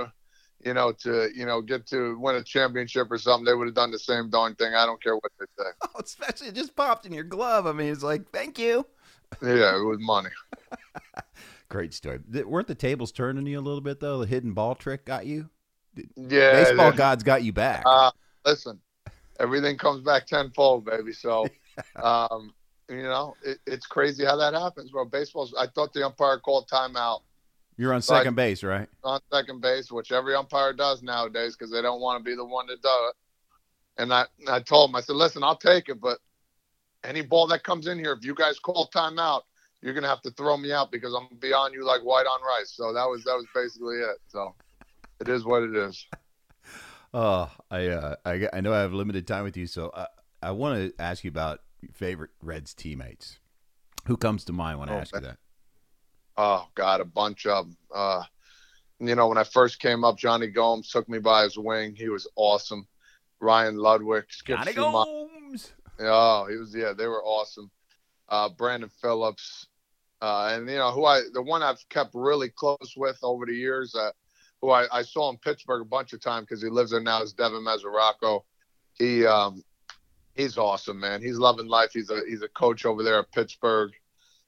you 0.65 0.73
know, 0.73 0.91
to 0.91 1.29
you 1.35 1.45
know 1.45 1.61
get 1.61 1.85
to 1.87 2.17
win 2.19 2.35
a 2.35 2.43
championship 2.43 3.11
or 3.11 3.17
something, 3.17 3.45
they 3.45 3.53
would 3.53 3.67
have 3.67 3.75
done 3.75 3.91
the 3.91 3.99
same 3.99 4.29
darn 4.29 4.55
thing. 4.55 4.73
I 4.73 4.85
don't 4.85 5.01
care 5.01 5.15
what 5.15 5.31
they 5.39 5.45
say. 5.57 5.69
Oh, 5.83 5.99
especially 6.03 6.47
it 6.47 6.55
just 6.55 6.75
popped 6.75 7.05
in 7.05 7.13
your 7.13 7.23
glove. 7.23 7.67
I 7.67 7.71
mean, 7.71 7.91
it's 7.91 8.03
like, 8.03 8.29
thank 8.31 8.57
you. 8.57 8.85
Yeah, 9.41 9.75
it 9.75 9.83
was 9.83 9.97
money. 9.99 10.29
Great 11.69 11.91
story. 11.95 12.19
Weren't 12.45 12.67
the 12.67 12.75
tables 12.75 13.11
turning 13.11 13.47
you 13.47 13.59
a 13.59 13.61
little 13.61 13.81
bit 13.81 13.99
though? 13.99 14.19
The 14.19 14.27
hidden 14.27 14.53
ball 14.53 14.75
trick 14.75 15.05
got 15.05 15.25
you. 15.25 15.49
Yeah, 16.15 16.51
baseball 16.51 16.91
gods 16.91 17.23
got 17.23 17.43
you 17.43 17.51
back. 17.51 17.81
Uh, 17.83 18.11
listen, 18.45 18.79
everything 19.39 19.75
comes 19.79 20.01
back 20.01 20.27
tenfold, 20.27 20.85
baby. 20.85 21.13
So, 21.13 21.47
um, 21.95 22.53
you 22.87 23.01
know, 23.01 23.35
it, 23.43 23.57
it's 23.65 23.87
crazy 23.87 24.23
how 24.23 24.35
that 24.37 24.53
happens, 24.53 24.91
bro. 24.91 25.05
Baseball's. 25.05 25.55
I 25.57 25.65
thought 25.65 25.93
the 25.93 26.05
umpire 26.05 26.37
called 26.37 26.69
timeout. 26.69 27.21
You're 27.77 27.93
on 27.93 28.01
second 28.01 28.33
I, 28.33 28.35
base, 28.35 28.63
right? 28.63 28.87
On 29.03 29.19
second 29.31 29.61
base, 29.61 29.91
which 29.91 30.11
every 30.11 30.35
umpire 30.35 30.73
does 30.73 31.01
nowadays 31.01 31.55
because 31.55 31.71
they 31.71 31.81
don't 31.81 32.01
want 32.01 32.23
to 32.23 32.29
be 32.29 32.35
the 32.35 32.45
one 32.45 32.67
to 32.67 32.75
do 32.75 32.89
it. 33.09 33.15
And 33.97 34.13
I, 34.13 34.25
I 34.47 34.59
told 34.59 34.89
him, 34.89 34.95
I 34.95 35.01
said, 35.01 35.15
listen, 35.15 35.43
I'll 35.43 35.57
take 35.57 35.89
it, 35.89 35.99
but 36.01 36.19
any 37.03 37.21
ball 37.21 37.47
that 37.47 37.63
comes 37.63 37.87
in 37.87 37.99
here, 37.99 38.13
if 38.13 38.25
you 38.25 38.33
guys 38.33 38.59
call 38.59 38.89
timeout, 38.93 39.41
you're 39.81 39.93
gonna 39.93 40.07
have 40.07 40.21
to 40.21 40.31
throw 40.31 40.55
me 40.55 40.71
out 40.71 40.91
because 40.91 41.13
I'm 41.13 41.37
beyond 41.39 41.73
you 41.73 41.85
like 41.85 42.01
white 42.01 42.25
on 42.25 42.39
rice. 42.41 42.71
So 42.73 42.93
that 42.93 43.05
was 43.05 43.23
that 43.25 43.33
was 43.33 43.45
basically 43.53 43.97
it. 43.97 44.17
So 44.27 44.55
it 45.19 45.27
is 45.27 45.43
what 45.43 45.63
it 45.63 45.75
is. 45.75 46.05
Oh, 47.15 47.51
I, 47.69 47.89
uh, 47.89 48.15
I, 48.25 48.49
I 48.53 48.61
know 48.61 48.73
I 48.73 48.79
have 48.79 48.91
limited 48.91 49.27
time 49.27 49.43
with 49.43 49.55
you, 49.55 49.67
so 49.67 49.91
I, 49.95 50.07
I 50.41 50.49
want 50.49 50.79
to 50.79 50.99
ask 50.99 51.23
you 51.23 51.29
about 51.29 51.59
your 51.79 51.91
favorite 51.91 52.31
Reds 52.41 52.73
teammates. 52.73 53.37
Who 54.07 54.17
comes 54.17 54.43
to 54.45 54.51
mind 54.51 54.79
when 54.79 54.89
I 54.89 54.95
oh, 54.95 54.97
ask 54.97 55.13
you 55.13 55.21
that? 55.21 55.37
Oh 56.37 56.67
God, 56.75 57.01
a 57.01 57.05
bunch 57.05 57.45
of 57.45 57.65
them. 57.65 57.77
Uh, 57.93 58.23
you 58.99 59.15
know, 59.15 59.27
when 59.27 59.37
I 59.37 59.43
first 59.43 59.79
came 59.79 60.03
up, 60.03 60.17
Jonny 60.17 60.47
Gomes 60.47 60.89
took 60.89 61.07
me 61.09 61.19
by 61.19 61.43
his 61.43 61.57
wing. 61.57 61.95
He 61.95 62.09
was 62.09 62.27
awesome. 62.35 62.87
Ryan 63.39 63.75
Ludwick, 63.75 64.25
Skip 64.29 64.57
Jonny 64.59 64.73
Gomes. 64.73 65.73
Oh, 65.99 66.47
he 66.49 66.57
was. 66.57 66.73
Yeah, 66.73 66.93
they 66.93 67.07
were 67.07 67.23
awesome. 67.23 67.69
Uh, 68.29 68.49
Brandon 68.49 68.89
Phillips, 69.01 69.67
uh, 70.21 70.51
and 70.53 70.69
you 70.69 70.77
know 70.77 70.91
who 70.91 71.05
I 71.05 71.21
the 71.33 71.41
one 71.41 71.61
I've 71.61 71.87
kept 71.89 72.11
really 72.13 72.49
close 72.49 72.93
with 72.95 73.19
over 73.21 73.45
the 73.45 73.53
years. 73.53 73.93
Uh, 73.93 74.11
who 74.61 74.71
I, 74.71 74.85
I 74.91 75.01
saw 75.01 75.29
in 75.29 75.37
Pittsburgh 75.37 75.81
a 75.81 75.85
bunch 75.85 76.13
of 76.13 76.21
times 76.21 76.45
because 76.47 76.63
he 76.63 76.69
lives 76.69 76.91
there 76.91 77.01
now, 77.01 77.21
is 77.21 77.33
Devin 77.33 77.65
Mesoraco. 77.65 78.43
He 78.93 79.25
um, 79.25 79.61
he's 80.35 80.57
awesome, 80.57 81.01
man. 81.01 81.21
He's 81.21 81.37
loving 81.37 81.67
life. 81.67 81.89
He's 81.93 82.09
a 82.09 82.21
he's 82.27 82.43
a 82.43 82.47
coach 82.47 82.85
over 82.85 83.03
there 83.03 83.19
at 83.19 83.31
Pittsburgh, 83.33 83.91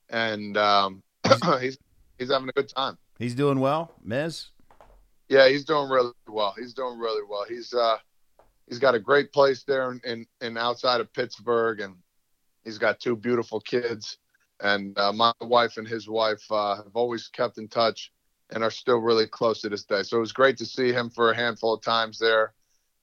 and 0.09 0.55
um, 0.55 1.03
he's 1.61 1.77
he's 2.17 2.31
having 2.31 2.49
a 2.49 2.53
good 2.53 2.69
time. 2.69 2.97
He's 3.19 3.35
doing 3.35 3.59
well, 3.59 3.91
Mez. 4.05 4.47
Yeah, 5.29 5.47
he's 5.49 5.65
doing 5.65 5.89
really 5.89 6.11
well. 6.27 6.53
He's 6.57 6.73
doing 6.73 6.99
really 6.99 7.23
well. 7.27 7.45
He's 7.47 7.73
uh 7.73 7.97
he's 8.67 8.79
got 8.79 8.95
a 8.95 8.99
great 8.99 9.31
place 9.31 9.63
there 9.63 9.91
in 9.91 10.01
in, 10.05 10.25
in 10.41 10.57
outside 10.57 11.01
of 11.01 11.11
Pittsburgh, 11.13 11.79
and 11.81 11.95
he's 12.63 12.77
got 12.77 12.99
two 12.99 13.15
beautiful 13.15 13.59
kids. 13.59 14.17
and 14.61 14.97
uh, 14.97 15.11
my 15.11 15.33
wife 15.41 15.77
and 15.77 15.87
his 15.87 16.07
wife 16.07 16.43
uh, 16.49 16.75
have 16.77 16.95
always 16.95 17.27
kept 17.27 17.57
in 17.57 17.67
touch 17.67 18.11
and 18.51 18.63
are 18.63 18.71
still 18.71 18.99
really 18.99 19.27
close 19.27 19.61
to 19.61 19.69
this 19.69 19.83
day. 19.83 20.03
So 20.03 20.17
it 20.17 20.21
was 20.21 20.31
great 20.31 20.57
to 20.57 20.65
see 20.65 20.93
him 20.93 21.09
for 21.09 21.31
a 21.31 21.35
handful 21.35 21.73
of 21.73 21.81
times 21.81 22.19
there, 22.19 22.53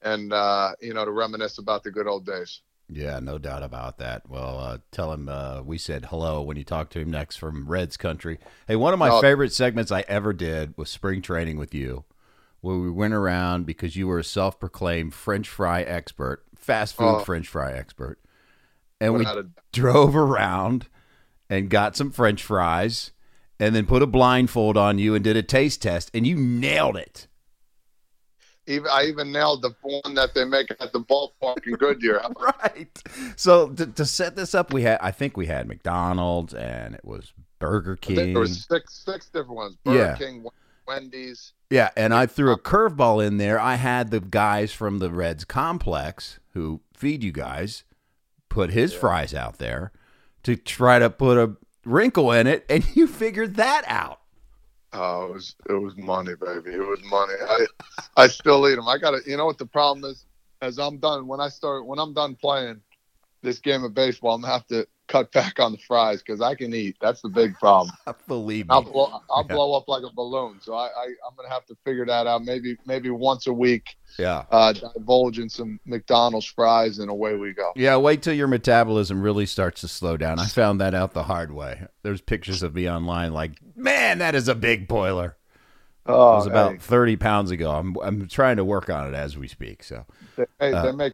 and 0.02 0.32
uh, 0.32 0.72
you 0.80 0.94
know 0.94 1.04
to 1.04 1.10
reminisce 1.10 1.58
about 1.58 1.82
the 1.82 1.90
good 1.90 2.06
old 2.06 2.24
days. 2.24 2.62
Yeah, 2.94 3.20
no 3.20 3.38
doubt 3.38 3.62
about 3.62 3.98
that. 3.98 4.28
Well, 4.28 4.58
uh, 4.58 4.78
tell 4.90 5.12
him 5.12 5.28
uh, 5.28 5.62
we 5.62 5.78
said 5.78 6.06
hello 6.06 6.42
when 6.42 6.56
you 6.56 6.64
talk 6.64 6.90
to 6.90 7.00
him 7.00 7.10
next 7.10 7.36
from 7.36 7.66
Reds 7.66 7.96
country. 7.96 8.38
Hey, 8.68 8.76
one 8.76 8.92
of 8.92 8.98
my 8.98 9.08
Oh. 9.08 9.20
favorite 9.20 9.52
segments 9.52 9.90
I 9.90 10.04
ever 10.08 10.32
did 10.32 10.76
was 10.76 10.90
spring 10.90 11.22
training 11.22 11.56
with 11.58 11.74
you, 11.74 12.04
where 12.60 12.76
we 12.76 12.90
went 12.90 13.14
around 13.14 13.64
because 13.66 13.96
you 13.96 14.06
were 14.08 14.18
a 14.18 14.24
self-proclaimed 14.24 15.14
French 15.14 15.48
fry 15.48 15.82
expert, 15.82 16.44
fast 16.56 16.94
food 16.94 17.04
Oh. 17.04 17.18
French 17.20 17.48
fry 17.48 17.72
expert, 17.72 18.18
and 19.00 19.14
we 19.14 19.24
a- 19.24 19.44
drove 19.72 20.14
around 20.14 20.88
and 21.48 21.70
got 21.70 21.96
some 21.96 22.10
French 22.10 22.42
fries, 22.42 23.12
and 23.58 23.74
then 23.74 23.86
put 23.86 24.02
a 24.02 24.06
blindfold 24.06 24.76
on 24.76 24.98
you 24.98 25.14
and 25.14 25.22
did 25.24 25.36
a 25.36 25.42
taste 25.42 25.82
test, 25.82 26.10
and 26.12 26.26
you 26.26 26.36
nailed 26.36 26.96
it. 26.96 27.26
Even 28.66 28.88
I 28.90 29.04
even 29.04 29.32
nailed 29.32 29.62
the 29.62 29.74
one 29.82 30.14
that 30.14 30.34
they 30.34 30.44
make 30.44 30.70
at 30.80 30.92
the 30.92 31.00
ballpark 31.00 31.66
in 31.66 31.74
Goodyear. 31.74 32.22
Right. 32.40 32.88
So 33.36 33.68
to, 33.70 33.86
to 33.86 34.04
set 34.04 34.36
this 34.36 34.54
up, 34.54 34.72
we 34.72 34.82
had 34.82 34.98
I 35.00 35.10
think 35.10 35.36
we 35.36 35.46
had 35.46 35.66
McDonald's 35.68 36.54
and 36.54 36.94
it 36.94 37.04
was 37.04 37.32
Burger 37.58 37.96
King. 37.96 38.32
there 38.32 38.40
was 38.40 38.64
six 38.68 39.02
six 39.04 39.26
different 39.26 39.50
ones: 39.56 39.76
Burger 39.84 39.98
Yeah. 39.98 40.16
King, 40.16 40.44
Wendy's. 40.86 41.52
yeah, 41.70 41.90
and 41.96 42.12
I 42.14 42.26
threw 42.26 42.50
a 42.50 42.54
uh, 42.54 42.56
curveball 42.56 43.24
in 43.24 43.38
there. 43.38 43.58
I 43.60 43.76
had 43.76 44.10
the 44.10 44.20
guys 44.20 44.72
from 44.72 44.98
the 44.98 45.10
Reds 45.10 45.44
complex 45.44 46.38
who 46.54 46.80
feed 46.94 47.22
you 47.22 47.32
guys 47.32 47.84
put 48.48 48.70
his 48.70 48.92
fries 48.92 49.32
out 49.32 49.58
there 49.58 49.92
to 50.42 50.56
try 50.56 50.98
to 50.98 51.08
put 51.08 51.38
a 51.38 51.56
wrinkle 51.84 52.32
in 52.32 52.46
it, 52.46 52.64
and 52.68 52.84
you 52.96 53.06
figured 53.06 53.54
that 53.56 53.82
out. 53.86 54.20
Oh, 54.92 55.26
it 55.26 55.32
was 55.32 55.56
it 55.68 55.72
was 55.72 55.96
money, 55.96 56.34
baby. 56.34 56.72
It 56.72 56.86
was 56.86 57.00
money. 57.04 57.34
I 57.48 57.66
I 58.16 58.26
still 58.28 58.68
eat 58.68 58.76
them. 58.76 58.88
I 58.88 58.98
got 58.98 59.12
to 59.12 59.20
You 59.26 59.36
know 59.36 59.46
what 59.46 59.58
the 59.58 59.66
problem 59.66 60.10
is? 60.10 60.26
As 60.60 60.78
I'm 60.78 60.98
done, 60.98 61.26
when 61.26 61.40
I 61.40 61.48
start, 61.48 61.86
when 61.86 61.98
I'm 61.98 62.14
done 62.14 62.36
playing 62.36 62.80
this 63.42 63.58
game 63.58 63.84
of 63.84 63.94
baseball, 63.94 64.34
I'm 64.34 64.42
gonna 64.42 64.52
have 64.52 64.66
to 64.68 64.86
cut 65.12 65.30
back 65.32 65.60
on 65.60 65.72
the 65.72 65.78
fries 65.86 66.22
because 66.22 66.40
I 66.40 66.54
can 66.54 66.74
eat. 66.74 66.96
That's 67.00 67.20
the 67.20 67.28
big 67.28 67.54
problem. 67.58 67.94
Believe 68.26 68.66
me. 68.68 68.74
I'll 68.74 68.82
blow, 68.82 69.20
I'll 69.30 69.46
Yeah. 69.48 69.54
blow 69.54 69.74
up 69.74 69.84
like 69.86 70.02
a 70.02 70.12
balloon. 70.14 70.58
So 70.62 70.74
I, 70.74 70.86
I 70.86 71.04
I'm 71.28 71.36
gonna 71.36 71.50
have 71.50 71.66
to 71.66 71.76
figure 71.84 72.06
that 72.06 72.26
out. 72.26 72.42
Maybe 72.44 72.76
maybe 72.86 73.10
once 73.10 73.46
a 73.46 73.52
week, 73.52 73.84
Yeah. 74.18 74.44
uh, 74.50 74.72
divulge 74.72 75.38
in 75.38 75.48
some 75.50 75.78
McDonald's 75.84 76.46
fries, 76.46 76.98
and 76.98 77.10
away 77.10 77.36
we 77.36 77.52
go. 77.52 77.72
Yeah, 77.76 77.96
wait 77.98 78.22
till 78.22 78.34
your 78.34 78.48
metabolism 78.48 79.20
really 79.22 79.46
starts 79.46 79.82
to 79.82 79.88
slow 79.88 80.16
down. 80.16 80.38
I 80.38 80.46
found 80.46 80.80
that 80.80 80.94
out 80.94 81.12
the 81.12 81.24
hard 81.24 81.52
way. 81.52 81.86
There's 82.02 82.22
pictures 82.22 82.62
of 82.62 82.74
me 82.74 82.88
online 82.88 83.32
like, 83.34 83.52
man, 83.76 84.18
that 84.18 84.34
is 84.34 84.48
a 84.48 84.54
big 84.54 84.88
boiler. 84.88 85.36
Oh, 86.06 86.32
It 86.32 86.36
was 86.36 86.46
about 86.46 86.72
hey. 86.72 86.78
30 86.78 87.16
pounds 87.16 87.50
ago. 87.50 87.70
I'm 87.70 87.96
I'm 88.02 88.26
trying 88.28 88.56
to 88.56 88.64
work 88.64 88.90
on 88.90 89.06
it 89.06 89.14
as 89.14 89.36
we 89.36 89.46
speak. 89.46 89.84
So 89.84 90.04
hey, 90.58 90.72
Uh, 90.72 90.82
they 90.82 90.92
make 90.92 91.12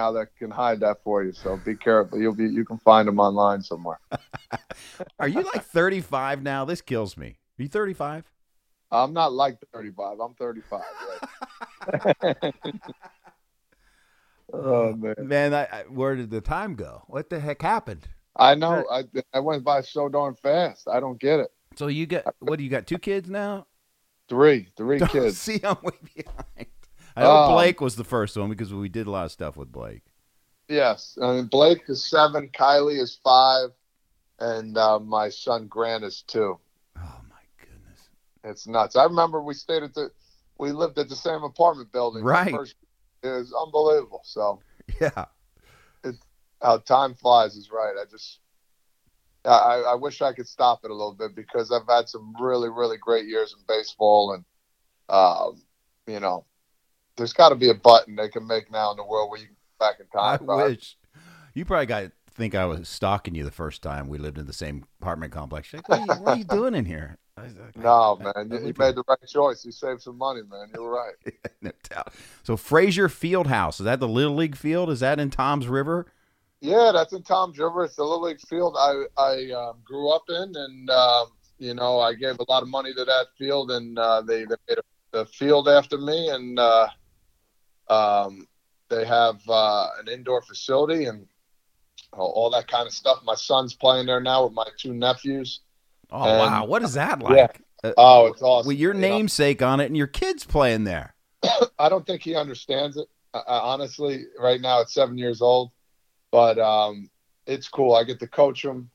now 0.00 0.12
that 0.12 0.34
can 0.36 0.50
hide 0.50 0.80
that 0.80 1.02
for 1.04 1.22
you. 1.22 1.32
So 1.32 1.58
be 1.64 1.74
careful. 1.74 2.18
You'll 2.18 2.34
be 2.34 2.48
you 2.48 2.64
can 2.64 2.78
find 2.78 3.06
them 3.06 3.20
online 3.20 3.62
somewhere. 3.62 3.98
Are 5.18 5.28
you 5.28 5.42
like 5.42 5.64
35 5.64 6.42
now? 6.42 6.64
This 6.64 6.80
kills 6.80 7.16
me. 7.16 7.38
Are 7.58 7.62
you 7.62 7.68
35? 7.68 8.24
I'm 8.90 9.12
not 9.12 9.32
like 9.32 9.58
35. 9.72 10.18
I'm 10.20 10.34
35. 10.34 10.80
Right? 11.92 12.54
oh 14.52 14.94
man, 14.94 15.14
Man, 15.18 15.54
I, 15.54 15.64
I, 15.64 15.82
where 15.88 16.16
did 16.16 16.30
the 16.30 16.40
time 16.40 16.74
go? 16.74 17.02
What 17.06 17.28
the 17.30 17.38
heck 17.38 17.60
happened? 17.62 18.08
I 18.36 18.54
know. 18.54 18.84
I 18.90 19.04
I 19.34 19.40
went 19.40 19.64
by 19.64 19.82
so 19.82 20.08
darn 20.08 20.34
fast. 20.34 20.88
I 20.88 20.98
don't 20.98 21.20
get 21.20 21.40
it. 21.40 21.50
So 21.76 21.88
you 21.88 22.06
got 22.06 22.34
what 22.38 22.56
do 22.56 22.64
you 22.64 22.70
got 22.70 22.86
two 22.86 22.98
kids 22.98 23.28
now? 23.28 23.66
Three, 24.28 24.68
three 24.76 25.00
kids. 25.00 25.38
See, 25.46 25.60
I'm 25.62 25.76
way 25.82 25.92
behind. 26.14 26.66
I 27.20 27.24
know 27.24 27.44
Oh. 27.44 27.52
Blake 27.52 27.80
was 27.80 27.96
the 27.96 28.04
first 28.04 28.36
one 28.36 28.48
because 28.48 28.72
we 28.72 28.88
did 28.88 29.06
a 29.06 29.10
lot 29.10 29.26
of 29.26 29.32
stuff 29.32 29.56
with 29.56 29.70
Blake. 29.70 30.02
Yes, 30.68 31.18
I 31.20 31.32
mean, 31.34 31.46
Blake 31.46 31.82
is 31.88 32.04
seven. 32.04 32.48
Kylie 32.48 32.98
is 33.00 33.18
five, 33.22 33.70
and 34.38 34.78
uh, 34.78 34.98
my 35.00 35.28
son 35.28 35.66
Grant 35.66 36.04
is 36.04 36.22
two. 36.26 36.58
Oh 36.96 37.20
my 37.28 37.36
goodness. 37.60 38.08
It's 38.44 38.66
nuts. 38.66 38.96
I 38.96 39.04
remember 39.04 39.42
we 39.42 39.54
stayed 39.54 39.82
at 39.82 39.94
the, 39.94 40.10
we 40.58 40.70
lived 40.72 40.98
at 40.98 41.08
the 41.08 41.16
same 41.16 41.42
apartment 41.42 41.92
building. 41.92 42.22
Right. 42.24 42.52
first- 42.54 42.76
It 43.22 43.28
was 43.28 43.52
unbelievable. 43.52 44.22
So 44.24 44.60
Yeah. 45.00 45.26
how 46.62 46.78
time 46.78 47.14
flies 47.14 47.56
is 47.56 47.70
right. 47.70 47.94
I 48.00 48.04
just, 48.10 48.38
I 49.44 49.82
I 49.88 49.94
wish 49.94 50.20
I 50.22 50.32
could 50.32 50.46
stop 50.48 50.80
it 50.84 50.90
a 50.90 50.94
little 50.94 51.14
bit 51.14 51.34
because 51.34 51.70
I've 51.72 51.88
had 51.88 52.08
some 52.08 52.34
really, 52.40 52.68
really 52.68 52.96
great 52.98 53.26
years 53.26 53.54
in 53.58 53.64
baseball, 53.66 54.32
and, 54.34 54.44
um, 55.08 55.60
you 56.06 56.20
know, 56.20 56.44
there's 57.20 57.32
got 57.34 57.50
to 57.50 57.54
be 57.54 57.68
a 57.68 57.74
button 57.74 58.16
they 58.16 58.28
can 58.28 58.46
make 58.46 58.70
now 58.72 58.90
in 58.90 58.96
the 58.96 59.04
world 59.04 59.30
where 59.30 59.38
you 59.40 59.46
can 59.46 59.56
go 59.78 59.86
back 59.86 60.00
in 60.00 60.06
time. 60.06 60.46
right? 60.46 60.70
wish. 60.70 60.96
You 61.54 61.64
probably 61.64 61.86
got 61.86 62.10
think 62.40 62.54
I 62.54 62.64
was 62.64 62.88
stalking 62.88 63.34
you 63.34 63.44
the 63.44 63.50
first 63.50 63.82
time 63.82 64.08
we 64.08 64.16
lived 64.16 64.38
in 64.38 64.46
the 64.46 64.52
same 64.52 64.84
apartment 65.00 65.32
complex. 65.32 65.72
Like, 65.74 65.86
what, 65.88 65.98
are 65.98 66.02
you, 66.02 66.20
what 66.22 66.34
are 66.34 66.38
you 66.38 66.44
doing 66.48 66.74
in 66.74 66.86
here? 66.86 67.18
I 67.36 67.48
No, 67.76 68.18
I- 68.18 68.24
man, 68.24 68.32
I 68.34 68.40
you, 68.42 68.66
you 68.68 68.74
made 68.78 68.94
the 68.94 69.04
right 69.06 69.18
choice. 69.28 69.64
You 69.64 69.72
saved 69.72 70.02
some 70.02 70.16
money, 70.16 70.40
man. 70.48 70.68
You 70.74 70.82
were 70.82 70.90
right. 71.24 71.34
no 71.60 71.72
doubt. 71.88 72.14
So 72.42 72.56
Frazier 72.56 73.08
Field 73.08 73.48
House 73.48 73.78
is 73.80 73.84
that 73.84 74.00
the 74.00 74.08
Little 74.08 74.34
League 74.34 74.56
field? 74.56 74.90
Is 74.90 75.00
that 75.00 75.20
in 75.20 75.30
Toms 75.30 75.68
River? 75.68 76.06
Yeah, 76.60 76.92
that's 76.92 77.12
in 77.12 77.22
Toms 77.22 77.58
River. 77.58 77.84
It's 77.84 77.96
the 77.96 78.04
Little 78.04 78.22
League 78.22 78.40
field 78.40 78.76
I 78.78 79.04
I 79.16 79.50
um, 79.52 79.76
grew 79.84 80.10
up 80.10 80.24
in, 80.28 80.52
and 80.54 80.90
um, 80.90 81.26
you 81.58 81.74
know 81.74 82.00
I 82.00 82.14
gave 82.14 82.38
a 82.38 82.50
lot 82.50 82.62
of 82.62 82.68
money 82.68 82.92
to 82.94 83.04
that 83.04 83.26
field, 83.38 83.70
and 83.70 83.98
uh, 83.98 84.20
they 84.22 84.44
they 84.44 84.56
made 84.68 84.78
a, 84.78 85.18
a 85.20 85.26
field 85.26 85.68
after 85.68 85.96
me, 85.96 86.28
and 86.28 86.58
uh, 86.58 86.88
um, 87.90 88.46
they 88.88 89.04
have 89.04 89.40
uh, 89.48 89.88
an 90.00 90.08
indoor 90.08 90.42
facility 90.42 91.04
and 91.06 91.26
all, 92.12 92.30
all 92.34 92.50
that 92.50 92.66
kind 92.68 92.86
of 92.86 92.92
stuff. 92.92 93.18
My 93.24 93.34
son's 93.34 93.74
playing 93.74 94.06
there 94.06 94.20
now 94.20 94.44
with 94.44 94.52
my 94.52 94.66
two 94.78 94.94
nephews. 94.94 95.60
Oh 96.10 96.22
And- 96.24 96.38
wow, 96.38 96.64
what 96.66 96.82
is 96.82 96.94
that 96.94 97.20
like? 97.22 97.36
Yeah. 97.36 97.46
Uh, 97.82 97.92
Oh, 97.96 98.26
it's 98.26 98.42
awesome. 98.42 98.68
with 98.68 98.78
your 98.78 98.94
You 98.94 99.00
know, 99.00 99.08
namesake 99.08 99.62
on 99.62 99.80
it 99.80 99.86
and 99.86 99.96
your 99.96 100.06
kids 100.06 100.44
playing 100.44 100.84
there. 100.84 101.14
I 101.78 101.88
don't 101.88 102.06
think 102.06 102.22
he 102.22 102.34
understands 102.34 102.96
it. 102.96 103.08
Uh, 103.32 103.42
honestly, 103.46 104.24
right 104.38 104.60
now 104.60 104.80
It's 104.80 104.92
seven 104.92 105.16
years 105.16 105.40
old, 105.40 105.70
but 106.32 106.58
um, 106.58 107.08
it's 107.46 107.68
cool. 107.68 107.94
I 107.94 108.04
get 108.04 108.18
to 108.20 108.26
coach 108.26 108.62
him, 108.64 108.90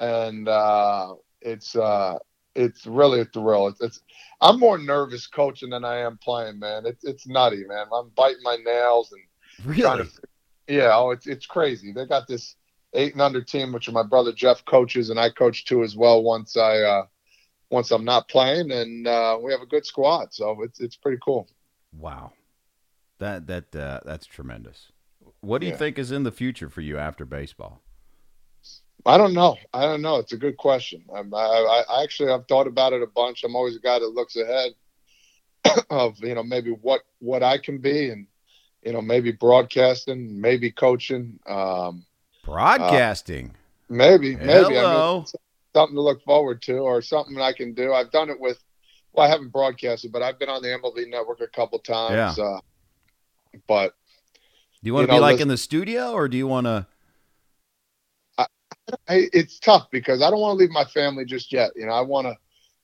and 0.00 0.48
uh, 0.48 1.14
it's 1.40 1.76
uh, 1.76 2.18
it's 2.56 2.84
really 2.84 3.20
a 3.20 3.24
thrill. 3.26 3.68
It's, 3.68 3.80
it's 3.80 4.00
I'm 4.40 4.58
more 4.58 4.78
nervous 4.78 5.26
coaching 5.26 5.70
than 5.70 5.84
I 5.84 5.98
am 5.98 6.18
playing, 6.18 6.58
man. 6.58 6.84
It's 6.86 7.04
it's 7.04 7.26
nutty, 7.26 7.64
man. 7.66 7.86
I'm 7.92 8.10
biting 8.10 8.42
my 8.42 8.56
nails 8.56 9.12
and 9.12 9.76
trying 9.78 9.98
Really? 9.98 10.10
to. 10.10 10.20
Yeah, 10.68 10.90
oh, 10.94 11.10
it's 11.10 11.26
it's 11.26 11.46
crazy. 11.46 11.92
They 11.92 12.06
got 12.06 12.26
this 12.26 12.56
eight 12.92 13.12
and 13.12 13.22
under 13.22 13.40
team, 13.40 13.72
which 13.72 13.90
my 13.90 14.02
brother 14.02 14.32
Jeff 14.32 14.64
coaches, 14.64 15.10
and 15.10 15.18
I 15.18 15.30
coach 15.30 15.64
too 15.64 15.82
as 15.82 15.96
well. 15.96 16.22
Once 16.22 16.56
I 16.56 16.80
uh, 16.80 17.06
once 17.70 17.90
I'm 17.90 18.04
not 18.04 18.28
playing, 18.28 18.70
and 18.72 19.06
uh, 19.06 19.38
we 19.40 19.52
have 19.52 19.62
a 19.62 19.66
good 19.66 19.86
squad, 19.86 20.34
so 20.34 20.62
it's 20.62 20.80
it's 20.80 20.96
pretty 20.96 21.18
cool. 21.24 21.48
Wow. 21.96 22.32
That 23.18 23.46
that 23.46 23.74
uh, 23.74 24.00
that's 24.04 24.26
tremendous. 24.26 24.92
What 25.40 25.60
do 25.60 25.66
you 25.66 25.76
think 25.76 25.98
is 25.98 26.10
in 26.10 26.24
the 26.24 26.32
future 26.32 26.68
for 26.68 26.80
you 26.80 26.98
after 26.98 27.24
baseball? 27.24 27.80
I 29.04 29.18
don't 29.18 29.34
know. 29.34 29.56
I 29.72 29.82
don't 29.82 30.02
know. 30.02 30.16
It's 30.16 30.32
a 30.32 30.36
good 30.36 30.56
question. 30.56 31.04
I'm, 31.14 31.32
I, 31.32 31.38
I 31.38 31.84
I 31.88 32.02
actually 32.02 32.32
I've 32.32 32.46
thought 32.46 32.66
about 32.66 32.92
it 32.92 33.02
a 33.02 33.06
bunch. 33.06 33.44
I'm 33.44 33.54
always 33.54 33.76
a 33.76 33.80
guy 33.80 33.98
that 33.98 34.08
looks 34.08 34.36
ahead 34.36 34.72
of 35.90 36.18
you 36.20 36.34
know 36.34 36.42
maybe 36.42 36.70
what 36.70 37.02
what 37.18 37.42
I 37.42 37.58
can 37.58 37.78
be 37.78 38.10
and 38.10 38.26
you 38.82 38.92
know 38.92 39.02
maybe 39.02 39.32
broadcasting, 39.32 40.40
maybe 40.40 40.70
coaching, 40.70 41.38
um, 41.46 42.04
Broadcasting. 42.44 43.54
maybe 43.88 44.36
maybe 44.36 44.78
I 44.78 45.16
mean, 45.16 45.26
something 45.74 45.96
to 45.96 46.02
look 46.02 46.22
forward 46.24 46.62
to 46.62 46.78
or 46.78 47.02
something 47.02 47.38
I 47.40 47.52
can 47.52 47.74
do. 47.74 47.92
I've 47.92 48.10
done 48.10 48.30
it 48.30 48.40
with. 48.40 48.62
Well, 49.12 49.26
I 49.26 49.30
haven't 49.30 49.48
broadcasted, 49.48 50.12
but 50.12 50.22
I've 50.22 50.38
been 50.38 50.50
on 50.50 50.60
the 50.60 50.68
MLB 50.68 51.08
Network 51.08 51.40
a 51.40 51.46
couple 51.46 51.78
times. 51.78 52.36
Yeah. 52.36 52.44
Uh, 52.44 52.60
but 53.66 53.94
do 54.82 54.88
you 54.88 54.94
want 54.94 55.04
you 55.04 55.06
to 55.08 55.12
be 55.14 55.20
like 55.20 55.40
in 55.40 55.48
the 55.48 55.56
studio 55.56 56.12
or 56.12 56.28
do 56.28 56.36
you 56.36 56.46
want 56.46 56.66
to? 56.66 56.86
I, 59.08 59.28
it's 59.32 59.58
tough 59.58 59.88
because 59.90 60.22
I 60.22 60.30
don't 60.30 60.40
want 60.40 60.58
to 60.58 60.62
leave 60.62 60.70
my 60.70 60.84
family 60.84 61.24
just 61.24 61.52
yet. 61.52 61.70
You 61.76 61.86
know, 61.86 61.92
I 61.92 62.02
want 62.02 62.26
to, 62.26 62.36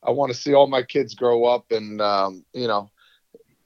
I 0.03 0.11
want 0.11 0.33
to 0.33 0.39
see 0.39 0.55
all 0.55 0.67
my 0.67 0.83
kids 0.83 1.15
grow 1.15 1.45
up, 1.45 1.71
and 1.71 2.01
um, 2.01 2.45
you 2.53 2.67
know, 2.67 2.91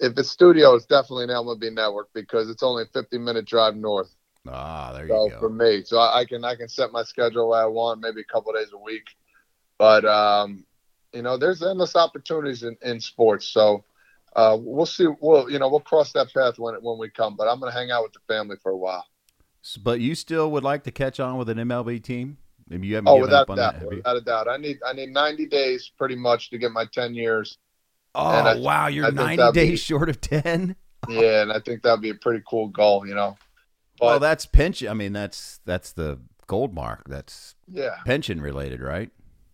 if 0.01 0.16
it's 0.18 0.31
studio, 0.31 0.75
it's 0.75 0.87
definitely 0.87 1.25
an 1.25 1.31
MLB 1.31 1.72
network 1.72 2.09
because 2.12 2.51
it's 2.51 2.62
only 2.62 2.85
a 2.85 2.87
50 2.87 3.18
minute 3.18 3.46
drive 3.46 3.77
north. 3.77 4.14
Ah, 4.49 4.92
there 4.92 5.09
So 5.09 5.25
you 5.25 5.31
go. 5.31 5.38
for 5.38 5.49
me, 5.51 5.83
so 5.85 5.99
I, 5.99 6.20
I 6.20 6.25
can 6.25 6.44
I 6.44 6.57
can 6.57 6.68
set 6.68 6.92
my 6.92 7.03
schedule 7.03 7.51
way 7.51 7.59
I 7.59 7.66
want, 7.66 8.01
maybe 8.01 8.20
a 8.20 8.33
couple 8.33 8.53
days 8.53 8.72
a 8.72 8.79
week, 8.79 9.05
but 9.79 10.05
um, 10.05 10.64
you 11.12 11.22
know, 11.22 11.37
there's 11.38 11.62
endless 11.62 11.96
opportunities 11.96 12.62
in, 12.62 12.77
in 12.83 13.01
sports. 13.01 13.49
So 13.49 13.85
uh, 14.35 14.57
we'll 14.61 14.87
see. 14.87 15.07
We'll 15.20 15.51
you 15.51 15.59
know 15.59 15.68
we'll 15.68 15.81
cross 15.81 16.12
that 16.12 16.33
path 16.35 16.59
when 16.59 16.75
when 16.77 16.99
we 16.99 17.09
come. 17.11 17.37
But 17.37 17.49
I'm 17.49 17.61
gonna 17.61 17.72
hang 17.72 17.90
out 17.90 18.03
with 18.03 18.12
the 18.12 18.20
family 18.29 18.57
for 18.62 18.72
a 18.72 18.77
while. 18.77 19.05
But 19.83 20.00
you 20.00 20.14
still 20.14 20.50
would 20.52 20.62
like 20.64 20.85
to 20.85 20.90
catch 20.90 21.18
on 21.20 21.37
with 21.38 21.48
an 21.48 21.59
MLB 21.59 22.02
team? 22.02 22.38
I 22.70 22.74
mean, 22.74 22.83
you 22.85 22.94
haven't 22.96 23.09
Oh, 23.09 23.18
given 23.18 23.35
up 23.35 23.48
without 23.48 23.74
a 23.74 23.79
doubt, 23.79 23.81
that, 23.81 23.96
without 23.96 24.16
a 24.16 24.20
doubt. 24.20 24.48
I 24.48 24.57
need 24.57 24.79
I 24.87 24.92
need 24.92 25.11
90 25.11 25.46
days 25.46 25.90
pretty 25.96 26.16
much 26.16 26.50
to 26.50 26.59
get 26.59 26.72
my 26.72 26.85
10 26.92 27.14
years. 27.14 27.59
Oh 28.14 28.24
I- 28.26 28.57
wow, 28.59 28.87
you're 28.88 29.07
I 29.07 29.11
90 29.11 29.37
that'd 29.37 29.55
be- 29.55 29.61
days 29.61 29.81
short 29.90 30.09
of 30.09 30.20
10. 30.20 30.76
Yeah, 31.09 31.42
and 31.42 31.52
I 31.52 31.61
think 31.61 31.83
that'd 31.83 32.00
be 32.00 32.11
a 32.11 32.14
pretty 32.14 32.42
cool 32.48 32.68
goal, 32.68 33.07
you 33.07 33.14
know. 33.14 33.37
But 33.98 34.07
well, 34.07 34.20
that's 34.20 34.46
pension. 34.46 34.88
I 34.88 34.94
mean, 34.94 35.12
that's 35.12 35.61
that's 35.64 35.92
the 35.92 36.18
gold 36.46 36.74
mark. 36.74 37.09
That's 37.09 37.55
yeah, 37.68 37.96
pension 38.05 38.40
related, 38.40 38.81
right? 38.81 39.11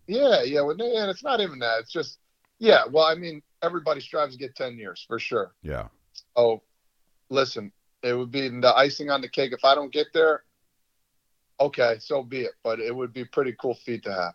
yeah, 0.07 0.41
yeah. 0.43 0.61
Well, 0.61 0.71
and 0.71 1.09
it's 1.09 1.23
not 1.23 1.39
even 1.39 1.59
that. 1.59 1.79
It's 1.81 1.91
just 1.91 2.17
yeah. 2.59 2.83
Well, 2.89 3.05
I 3.05 3.15
mean, 3.15 3.41
everybody 3.61 4.01
strives 4.01 4.33
to 4.33 4.39
get 4.39 4.55
10 4.55 4.77
years 4.77 5.03
for 5.07 5.19
sure. 5.19 5.53
Yeah. 5.61 5.87
Oh, 6.35 6.61
listen, 7.29 7.71
it 8.03 8.13
would 8.13 8.31
be 8.31 8.47
the 8.49 8.73
icing 8.75 9.09
on 9.09 9.21
the 9.21 9.29
cake 9.29 9.53
if 9.53 9.63
I 9.63 9.75
don't 9.75 9.91
get 9.91 10.07
there. 10.13 10.43
Okay, 11.59 11.97
so 11.99 12.23
be 12.23 12.41
it. 12.41 12.53
But 12.63 12.79
it 12.79 12.95
would 12.95 13.13
be 13.13 13.21
a 13.21 13.25
pretty 13.25 13.55
cool 13.59 13.75
feat 13.75 14.03
to 14.03 14.13
have. 14.13 14.33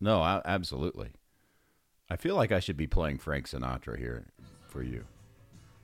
No, 0.00 0.20
I, 0.20 0.42
absolutely. 0.44 1.10
I 2.10 2.16
feel 2.16 2.36
like 2.36 2.52
I 2.52 2.60
should 2.60 2.76
be 2.76 2.86
playing 2.86 3.18
Frank 3.18 3.48
Sinatra 3.48 3.98
here 3.98 4.26
for 4.68 4.82
you. 4.82 5.04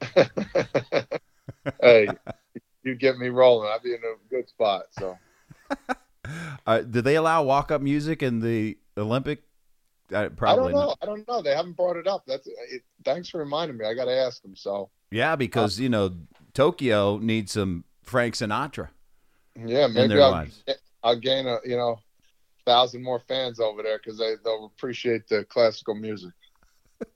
hey, 1.80 2.08
you 2.82 2.94
get 2.94 3.18
me 3.18 3.28
rolling. 3.28 3.70
I'd 3.72 3.82
be 3.82 3.94
in 3.94 4.00
a 4.00 4.28
good 4.28 4.48
spot. 4.48 4.84
So 4.90 5.18
Uh, 6.66 6.80
do 6.80 7.00
they 7.00 7.16
allow 7.16 7.42
walk-up 7.42 7.82
music 7.82 8.22
in 8.22 8.40
the 8.40 8.78
Olympic? 8.96 9.42
Uh, 10.12 10.18
I 10.18 10.28
probably 10.28 10.72
don't 10.72 10.80
know. 10.80 10.86
not. 10.88 10.98
I 11.02 11.06
don't 11.06 11.26
know. 11.26 11.42
They 11.42 11.54
haven't 11.54 11.76
brought 11.76 11.96
it 11.96 12.06
up. 12.06 12.24
That's 12.26 12.46
it, 12.46 12.82
thanks 13.04 13.28
for 13.28 13.38
reminding 13.38 13.78
me. 13.78 13.86
I 13.86 13.94
got 13.94 14.04
to 14.04 14.16
ask 14.16 14.42
them. 14.42 14.54
So 14.54 14.90
Yeah, 15.10 15.36
because 15.36 15.80
you 15.80 15.88
know 15.88 16.12
Tokyo 16.54 17.18
needs 17.18 17.52
some 17.52 17.84
Frank 18.02 18.34
Sinatra. 18.34 18.88
yeah, 19.56 19.86
maybe 19.86 20.08
their 20.08 20.22
I'll. 20.22 20.48
I'll 21.04 21.18
gain 21.18 21.46
a 21.46 21.58
you 21.64 21.76
know 21.76 21.98
thousand 22.64 23.02
more 23.02 23.18
fans 23.18 23.60
over 23.60 23.82
there 23.82 23.98
because 23.98 24.18
they 24.18 24.34
they'll 24.44 24.66
appreciate 24.76 25.28
the 25.28 25.44
classical 25.44 25.94
music. 25.94 26.32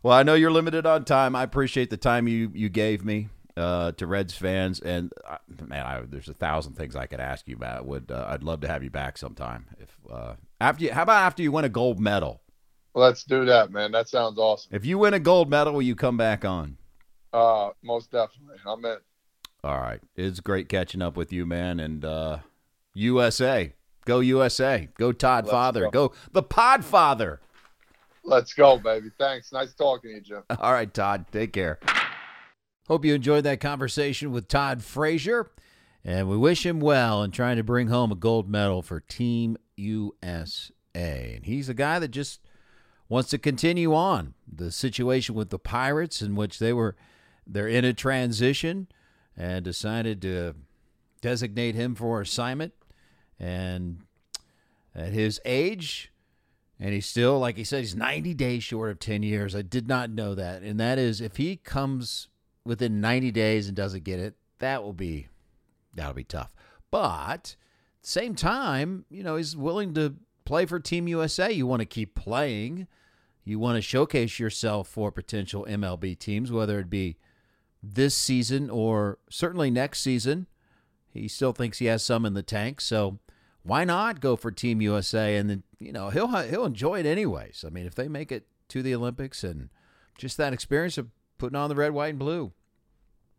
Well, 0.00 0.16
I 0.16 0.22
know 0.22 0.34
you're 0.34 0.52
limited 0.52 0.86
on 0.86 1.04
time. 1.04 1.34
I 1.34 1.42
appreciate 1.42 1.90
the 1.90 1.96
time 1.96 2.28
you 2.28 2.52
you 2.54 2.68
gave 2.68 3.04
me 3.04 3.30
uh, 3.56 3.90
to 3.92 4.06
Reds 4.06 4.32
fans, 4.32 4.78
and 4.78 5.12
uh, 5.28 5.38
man, 5.66 5.84
I, 5.84 6.02
there's 6.02 6.28
a 6.28 6.34
thousand 6.34 6.74
things 6.74 6.94
I 6.94 7.06
could 7.06 7.18
ask 7.18 7.48
you 7.48 7.56
about. 7.56 7.84
Would 7.84 8.12
uh, 8.12 8.26
I'd 8.28 8.44
love 8.44 8.60
to 8.60 8.68
have 8.68 8.84
you 8.84 8.90
back 8.90 9.18
sometime. 9.18 9.66
If 9.80 9.96
uh, 10.10 10.34
after 10.60 10.84
you, 10.84 10.92
how 10.92 11.02
about 11.02 11.22
after 11.24 11.42
you 11.42 11.50
win 11.50 11.64
a 11.64 11.68
gold 11.68 11.98
medal? 11.98 12.40
Let's 12.94 13.24
do 13.24 13.44
that, 13.46 13.72
man. 13.72 13.90
That 13.92 14.08
sounds 14.08 14.38
awesome. 14.38 14.74
If 14.74 14.86
you 14.86 14.98
win 14.98 15.14
a 15.14 15.20
gold 15.20 15.50
medal, 15.50 15.72
will 15.72 15.82
you 15.82 15.96
come 15.96 16.16
back 16.16 16.44
on? 16.44 16.78
Uh, 17.32 17.70
most 17.82 18.10
definitely. 18.10 18.56
I'm 18.66 18.84
in. 18.84 18.96
All 19.64 19.78
right, 19.80 20.00
it's 20.16 20.40
great 20.40 20.68
catching 20.68 21.02
up 21.02 21.16
with 21.16 21.32
you, 21.32 21.44
man, 21.44 21.80
and 21.80 22.04
uh, 22.04 22.38
USA, 22.94 23.72
go 24.04 24.20
USA, 24.20 24.88
go 24.96 25.12
Todd 25.12 25.44
Let's 25.44 25.52
Father, 25.52 25.82
go. 25.90 26.08
go 26.08 26.14
the 26.32 26.42
Pod 26.42 26.84
Father. 26.84 27.40
Let's 28.24 28.52
go, 28.52 28.78
baby. 28.78 29.10
Thanks. 29.18 29.52
Nice 29.52 29.72
talking 29.74 30.10
to 30.10 30.16
you, 30.16 30.20
Jim. 30.20 30.42
All 30.58 30.72
right, 30.72 30.92
Todd. 30.92 31.26
Take 31.32 31.52
care. 31.52 31.78
Hope 32.86 33.04
you 33.04 33.14
enjoyed 33.14 33.44
that 33.44 33.60
conversation 33.60 34.32
with 34.32 34.48
Todd 34.48 34.82
Frazier. 34.82 35.50
And 36.04 36.28
we 36.28 36.36
wish 36.36 36.64
him 36.64 36.80
well 36.80 37.22
in 37.22 37.30
trying 37.32 37.56
to 37.56 37.62
bring 37.62 37.88
home 37.88 38.12
a 38.12 38.14
gold 38.14 38.48
medal 38.48 38.82
for 38.82 39.00
Team 39.00 39.56
USA. 39.76 40.72
And 40.94 41.44
he's 41.44 41.68
a 41.68 41.74
guy 41.74 41.98
that 41.98 42.08
just 42.08 42.40
wants 43.08 43.30
to 43.30 43.38
continue 43.38 43.94
on. 43.94 44.34
The 44.50 44.70
situation 44.70 45.34
with 45.34 45.50
the 45.50 45.58
Pirates, 45.58 46.22
in 46.22 46.34
which 46.34 46.58
they 46.58 46.72
were 46.72 46.96
they're 47.48 47.68
in 47.68 47.84
a 47.84 47.94
transition 47.94 48.88
and 49.36 49.64
decided 49.64 50.20
to 50.22 50.54
designate 51.20 51.74
him 51.74 51.94
for 51.94 52.20
assignment. 52.20 52.74
And 53.40 54.02
at 54.94 55.12
his 55.12 55.40
age, 55.44 56.12
and 56.80 56.92
he's 56.92 57.06
still, 57.06 57.38
like 57.38 57.56
he 57.56 57.64
said, 57.64 57.80
he's 57.80 57.96
90 57.96 58.34
days 58.34 58.62
short 58.62 58.90
of 58.90 58.98
10 58.98 59.22
years. 59.22 59.56
I 59.56 59.62
did 59.62 59.88
not 59.88 60.10
know 60.10 60.34
that. 60.34 60.62
And 60.62 60.78
that 60.78 60.98
is, 60.98 61.20
if 61.20 61.36
he 61.36 61.56
comes 61.56 62.28
within 62.64 63.00
90 63.00 63.30
days 63.32 63.66
and 63.66 63.76
doesn't 63.76 64.04
get 64.04 64.20
it, 64.20 64.34
that 64.58 64.82
will 64.82 64.92
be, 64.92 65.28
that'll 65.94 66.14
be 66.14 66.24
tough. 66.24 66.54
But 66.90 67.30
at 67.30 67.56
the 68.02 68.08
same 68.08 68.34
time, 68.34 69.04
you 69.10 69.22
know, 69.22 69.36
he's 69.36 69.56
willing 69.56 69.94
to 69.94 70.16
play 70.44 70.66
for 70.66 70.78
Team 70.80 71.08
USA. 71.08 71.50
You 71.50 71.66
want 71.66 71.80
to 71.80 71.86
keep 71.86 72.14
playing. 72.14 72.86
You 73.44 73.58
want 73.58 73.76
to 73.76 73.82
showcase 73.82 74.38
yourself 74.38 74.88
for 74.88 75.10
potential 75.10 75.66
MLB 75.68 76.18
teams, 76.18 76.52
whether 76.52 76.78
it 76.78 76.90
be 76.90 77.16
this 77.82 78.14
season 78.14 78.70
or 78.70 79.18
certainly 79.30 79.70
next 79.70 80.00
season. 80.00 80.46
He 81.12 81.28
still 81.28 81.52
thinks 81.52 81.78
he 81.78 81.86
has 81.86 82.04
some 82.04 82.24
in 82.24 82.34
the 82.34 82.42
tank. 82.42 82.80
So, 82.80 83.18
why 83.62 83.84
not 83.84 84.20
go 84.20 84.36
for 84.36 84.50
Team 84.50 84.80
USA? 84.80 85.36
And 85.36 85.50
then 85.50 85.62
you 85.78 85.92
know 85.92 86.10
he'll 86.10 86.28
he'll 86.28 86.66
enjoy 86.66 87.00
it 87.00 87.06
anyways. 87.06 87.64
I 87.66 87.70
mean, 87.70 87.86
if 87.86 87.94
they 87.94 88.08
make 88.08 88.30
it 88.30 88.46
to 88.68 88.82
the 88.82 88.94
Olympics 88.94 89.42
and 89.42 89.70
just 90.16 90.36
that 90.36 90.52
experience 90.52 90.98
of 90.98 91.08
putting 91.38 91.56
on 91.56 91.68
the 91.68 91.74
red, 91.74 91.92
white, 91.92 92.10
and 92.10 92.18
blue, 92.18 92.52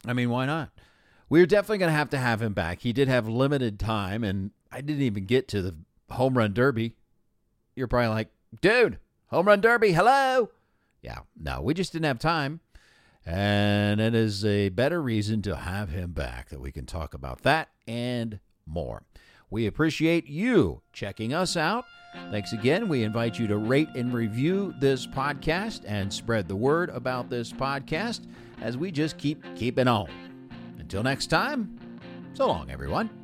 I 0.06 0.14
mean, 0.14 0.30
why 0.30 0.46
not? 0.46 0.72
We're 1.30 1.46
definitely 1.46 1.78
going 1.78 1.92
to 1.92 1.98
have 1.98 2.10
to 2.10 2.18
have 2.18 2.42
him 2.42 2.54
back. 2.54 2.80
He 2.82 2.92
did 2.92 3.08
have 3.08 3.28
limited 3.28 3.80
time, 3.80 4.24
and 4.24 4.52
I 4.72 4.82
didn't 4.82 5.04
even 5.04 5.26
get 5.26 5.48
to 5.50 5.62
the 5.62 5.76
home 6.10 6.38
run 6.38 6.54
derby. 6.54 6.96
You're 7.76 7.88
probably 7.88 8.10
like, 8.10 8.30
dude, 8.62 8.98
home 9.28 9.48
run 9.48 9.62
derby, 9.62 9.92
hello. 9.92 10.50
Yeah, 11.02 11.20
no, 11.40 11.62
we 11.62 11.74
just 11.74 11.94
didn't 11.94 12.06
have 12.06 12.20
time. 12.20 12.62
And 13.30 14.02
it 14.02 14.16
is 14.16 14.44
a 14.44 14.70
better 14.70 15.00
reason 15.00 15.44
to 15.44 15.56
have 15.56 15.90
him 15.90 16.14
back 16.14 16.50
that 16.50 16.60
we 16.60 16.72
can 16.72 16.88
talk 16.88 17.14
about 17.14 17.44
that 17.44 17.70
and 17.88 18.40
more. 18.66 19.04
We 19.52 19.68
appreciate 19.68 20.28
you 20.28 20.82
checking 20.94 21.32
us 21.32 21.56
out. 21.56 21.86
Thanks 22.32 22.54
again. 22.54 22.90
We 22.90 23.04
invite 23.04 23.38
you 23.38 23.46
to 23.46 23.58
rate 23.58 23.90
and 23.96 24.12
review 24.12 24.74
this 24.80 25.06
podcast 25.06 25.82
and 25.86 26.12
spread 26.12 26.48
the 26.48 26.56
word 26.56 26.90
about 26.90 27.30
this 27.30 27.54
podcast 27.54 28.22
as 28.62 28.78
we 28.78 28.92
just 28.92 29.20
keep 29.20 29.44
keeping 29.56 29.88
on. 29.88 30.10
Until 30.80 31.04
next 31.04 31.28
time, 31.28 31.78
so 32.34 32.48
long, 32.48 32.72
everyone. 32.72 33.19